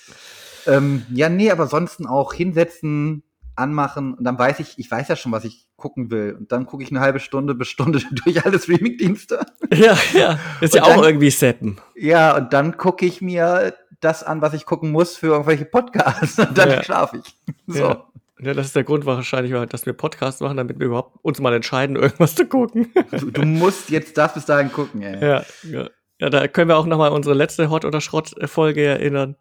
Ähm, 0.66 1.04
ja, 1.10 1.28
nee, 1.28 1.50
aber 1.50 1.64
ansonsten 1.64 2.06
auch 2.06 2.32
hinsetzen, 2.32 3.22
anmachen 3.56 4.14
und 4.14 4.24
dann 4.24 4.38
weiß 4.38 4.60
ich, 4.60 4.78
ich 4.78 4.90
weiß 4.90 5.08
ja 5.08 5.16
schon, 5.16 5.32
was 5.32 5.44
ich 5.44 5.66
gucken 5.76 6.10
will. 6.10 6.36
Und 6.38 6.52
dann 6.52 6.66
gucke 6.66 6.82
ich 6.82 6.90
eine 6.90 7.00
halbe 7.00 7.20
Stunde 7.20 7.54
bis 7.54 7.68
Stunde 7.68 8.00
durch 8.24 8.44
alle 8.44 8.58
Streaming-Dienste. 8.58 9.44
Ja, 9.74 9.98
ja. 10.14 10.38
Ist 10.60 10.74
ja 10.74 10.84
dann, 10.84 11.00
auch 11.00 11.02
irgendwie 11.02 11.30
setten. 11.30 11.78
Ja, 11.96 12.36
und 12.36 12.52
dann 12.52 12.76
gucke 12.76 13.04
ich 13.04 13.20
mir 13.20 13.74
das 14.00 14.22
an, 14.22 14.40
was 14.40 14.54
ich 14.54 14.64
gucken 14.64 14.92
muss 14.92 15.16
für 15.16 15.28
irgendwelche 15.28 15.64
Podcasts. 15.64 16.38
Und 16.38 16.56
dann 16.56 16.70
ja. 16.70 16.84
schlafe 16.84 17.18
ich. 17.18 17.36
So. 17.66 17.80
Ja. 17.80 18.06
Ja, 18.40 18.52
das 18.52 18.66
ist 18.66 18.76
der 18.76 18.84
Grund 18.84 19.06
wahrscheinlich, 19.06 19.52
dass 19.68 19.86
wir 19.86 19.92
Podcasts 19.94 20.40
machen, 20.40 20.56
damit 20.56 20.78
wir 20.78 20.86
überhaupt 20.86 21.16
uns 21.22 21.40
mal 21.40 21.54
entscheiden, 21.54 21.96
irgendwas 21.96 22.34
zu 22.34 22.46
gucken. 22.46 22.92
Du, 23.10 23.30
du 23.30 23.42
musst 23.42 23.90
jetzt 23.90 24.16
das 24.18 24.34
bis 24.34 24.44
dahin 24.44 24.70
gucken, 24.70 25.02
ey. 25.02 25.20
Ja, 25.20 25.44
ja. 25.62 25.88
ja 26.18 26.30
da 26.30 26.46
können 26.48 26.68
wir 26.68 26.76
auch 26.76 26.86
noch 26.86 26.98
mal 26.98 27.08
unsere 27.08 27.34
letzte 27.34 27.70
Hot- 27.70 27.84
oder 27.84 28.00
Schrott-Folge 28.00 28.84
erinnern 28.84 29.36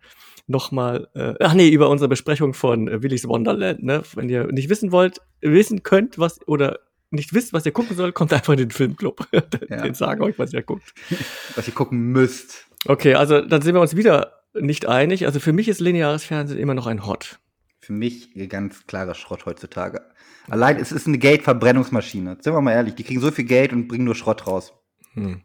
nochmal, 0.47 1.07
äh, 1.15 1.33
ach 1.39 1.53
nee, 1.53 1.69
über 1.69 1.89
unsere 1.89 2.07
Besprechung 2.07 2.53
von 2.53 2.87
äh, 2.87 3.01
Willy's 3.01 3.27
Wonderland, 3.27 3.83
ne? 3.83 4.03
Wenn 4.13 4.29
ihr 4.29 4.45
nicht 4.51 4.69
wissen 4.69 4.91
wollt, 4.91 5.19
wissen 5.41 5.83
könnt, 5.83 6.19
was 6.19 6.39
oder 6.47 6.79
nicht 7.11 7.33
wisst, 7.33 7.53
was 7.53 7.65
ihr 7.65 7.71
gucken 7.71 7.95
sollt, 7.95 8.13
kommt 8.13 8.33
einfach 8.33 8.53
in 8.53 8.59
den 8.59 8.71
Filmclub. 8.71 9.27
Ja. 9.69 9.81
Den 9.81 9.93
sagen 9.93 10.21
euch, 10.21 10.37
was 10.37 10.53
ihr 10.53 10.61
guckt. 10.61 10.93
Was 11.55 11.67
ihr 11.67 11.73
gucken 11.73 12.11
müsst. 12.11 12.67
Okay, 12.87 13.15
also 13.15 13.41
dann 13.41 13.61
sind 13.61 13.73
wir 13.73 13.81
uns 13.81 13.95
wieder 13.95 14.43
nicht 14.53 14.85
einig. 14.85 15.25
Also 15.25 15.39
für 15.39 15.53
mich 15.53 15.67
ist 15.67 15.79
lineares 15.79 16.23
Fernsehen 16.23 16.59
immer 16.59 16.75
noch 16.75 16.85
ein 16.85 17.05
Hot. 17.05 17.39
Für 17.85 17.93
mich 17.93 18.31
ganz 18.49 18.87
klarer 18.87 19.13
Schrott 19.13 19.45
heutzutage. 19.45 20.01
Allein 20.49 20.77
es 20.77 20.91
ist 20.91 21.05
eine 21.05 21.19
Gate-Verbrennungsmaschine. 21.19 22.37
Sind 22.41 22.51
wir 22.51 22.59
mal 22.59 22.71
ehrlich, 22.71 22.95
die 22.95 23.03
kriegen 23.03 23.21
so 23.21 23.29
viel 23.29 23.45
Geld 23.45 23.73
und 23.73 23.87
bringen 23.87 24.05
nur 24.05 24.15
Schrott 24.15 24.47
raus. 24.47 24.73
Hm. 25.13 25.43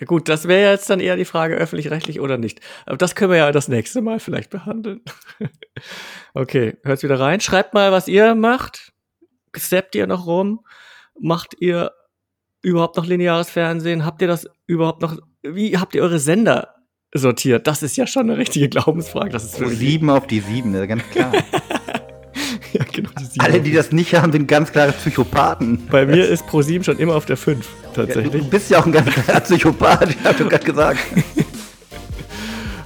Ja 0.00 0.06
gut, 0.06 0.28
das 0.28 0.48
wäre 0.48 0.72
jetzt 0.72 0.90
dann 0.90 0.98
eher 0.98 1.14
die 1.14 1.24
Frage, 1.24 1.54
öffentlich-rechtlich 1.54 2.18
oder 2.18 2.36
nicht. 2.36 2.60
Aber 2.84 2.96
das 2.96 3.14
können 3.14 3.30
wir 3.30 3.38
ja 3.38 3.52
das 3.52 3.68
nächste 3.68 4.02
Mal 4.02 4.18
vielleicht 4.18 4.50
behandeln. 4.50 5.02
okay, 6.34 6.78
hört's 6.82 7.04
wieder 7.04 7.20
rein. 7.20 7.40
Schreibt 7.40 7.74
mal, 7.74 7.92
was 7.92 8.08
ihr 8.08 8.34
macht. 8.34 8.92
Steppt 9.54 9.94
ihr 9.94 10.08
noch 10.08 10.26
rum? 10.26 10.64
Macht 11.20 11.54
ihr 11.60 11.92
überhaupt 12.60 12.96
noch 12.96 13.06
lineares 13.06 13.50
Fernsehen? 13.50 14.04
Habt 14.04 14.20
ihr 14.20 14.26
das 14.26 14.48
überhaupt 14.66 15.00
noch? 15.00 15.16
Wie 15.42 15.78
habt 15.78 15.94
ihr 15.94 16.02
eure 16.02 16.18
Sender 16.18 16.74
sortiert? 17.14 17.66
Das 17.66 17.82
ist 17.82 17.96
ja 17.96 18.06
schon 18.06 18.30
eine 18.30 18.38
richtige 18.38 18.68
Glaubensfrage. 18.68 19.30
Das 19.30 19.44
ist 19.44 19.58
Pro 19.58 19.68
sieben 19.68 20.10
auf 20.10 20.26
die 20.26 20.40
sieben, 20.40 20.72
ganz 20.86 21.02
klar. 21.10 21.32
ja, 22.72 22.84
genau, 22.92 23.10
die. 23.34 23.40
Alle, 23.40 23.60
die 23.60 23.72
das 23.72 23.92
nicht 23.92 24.14
haben, 24.14 24.32
sind 24.32 24.46
ganz 24.46 24.72
klare 24.72 24.92
Psychopathen. 24.92 25.86
Bei 25.90 26.06
mir 26.06 26.28
ist 26.28 26.46
Pro 26.46 26.62
7 26.62 26.84
schon 26.84 26.98
immer 26.98 27.14
auf 27.14 27.26
der 27.26 27.36
5, 27.36 27.66
Ja, 27.66 27.88
tatsächlich. 27.94 28.42
du 28.44 28.50
bist 28.50 28.70
ja 28.70 28.80
auch 28.80 28.86
ein 28.86 28.92
ganz 28.92 29.10
klarer 29.10 29.40
Psychopath, 29.40 30.10
ich 30.10 30.16
doch 30.16 30.48
gerade 30.48 30.64
gesagt. 30.64 30.98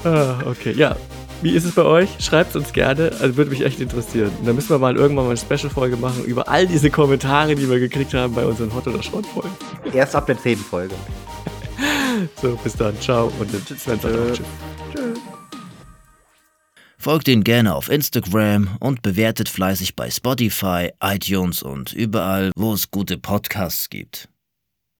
Ah, 0.05 0.37
okay, 0.49 0.71
ja. 0.71 0.95
Wie 1.43 1.51
ist 1.51 1.65
es 1.65 1.73
bei 1.75 1.83
euch? 1.83 2.09
Schreibt 2.21 2.55
uns 2.55 2.73
gerne. 2.73 3.11
Also 3.19 3.37
würde 3.37 3.51
mich 3.51 3.65
echt 3.65 3.81
interessieren. 3.81 4.31
Und 4.39 4.47
dann 4.47 4.55
müssen 4.55 4.71
wir 4.71 4.79
mal 4.79 4.95
irgendwann 4.95 5.25
mal 5.25 5.31
eine 5.37 5.37
Special-Folge 5.37 5.97
machen 5.97 6.25
über 6.25 6.49
all 6.49 6.69
diese 6.69 6.91
Kommentare, 6.91 7.57
die 7.57 7.69
wir 7.69 7.81
gekriegt 7.81 8.15
haben 8.15 8.33
bei 8.33 8.47
unseren 8.47 8.73
Hot- 8.73 8.87
oder 8.87 9.03
Schrott-Folgen. 9.03 9.51
Erst 9.93 10.15
ab 10.15 10.27
der 10.27 10.39
zehnten 10.39 10.65
Folge. 10.65 10.95
So, 12.41 12.57
bis 12.57 12.75
dann. 12.75 12.99
Ciao. 13.01 13.33
Und 13.39 13.51
Sven 13.51 14.01
sagt 14.01 14.05
auch 14.05 14.33
Tschüss. 14.33 14.47
Folgt 16.99 17.29
ihn 17.29 17.45
gerne 17.45 17.75
auf 17.75 17.89
Instagram 17.89 18.77
und 18.81 19.03
bewertet 19.03 19.49
fleißig 19.49 19.95
bei 19.95 20.11
Spotify, 20.11 20.91
iTunes 21.01 21.63
und 21.63 21.93
überall, 21.93 22.51
wo 22.57 22.73
es 22.73 22.91
gute 22.91 23.17
Podcasts 23.17 23.89
gibt. 23.91 24.29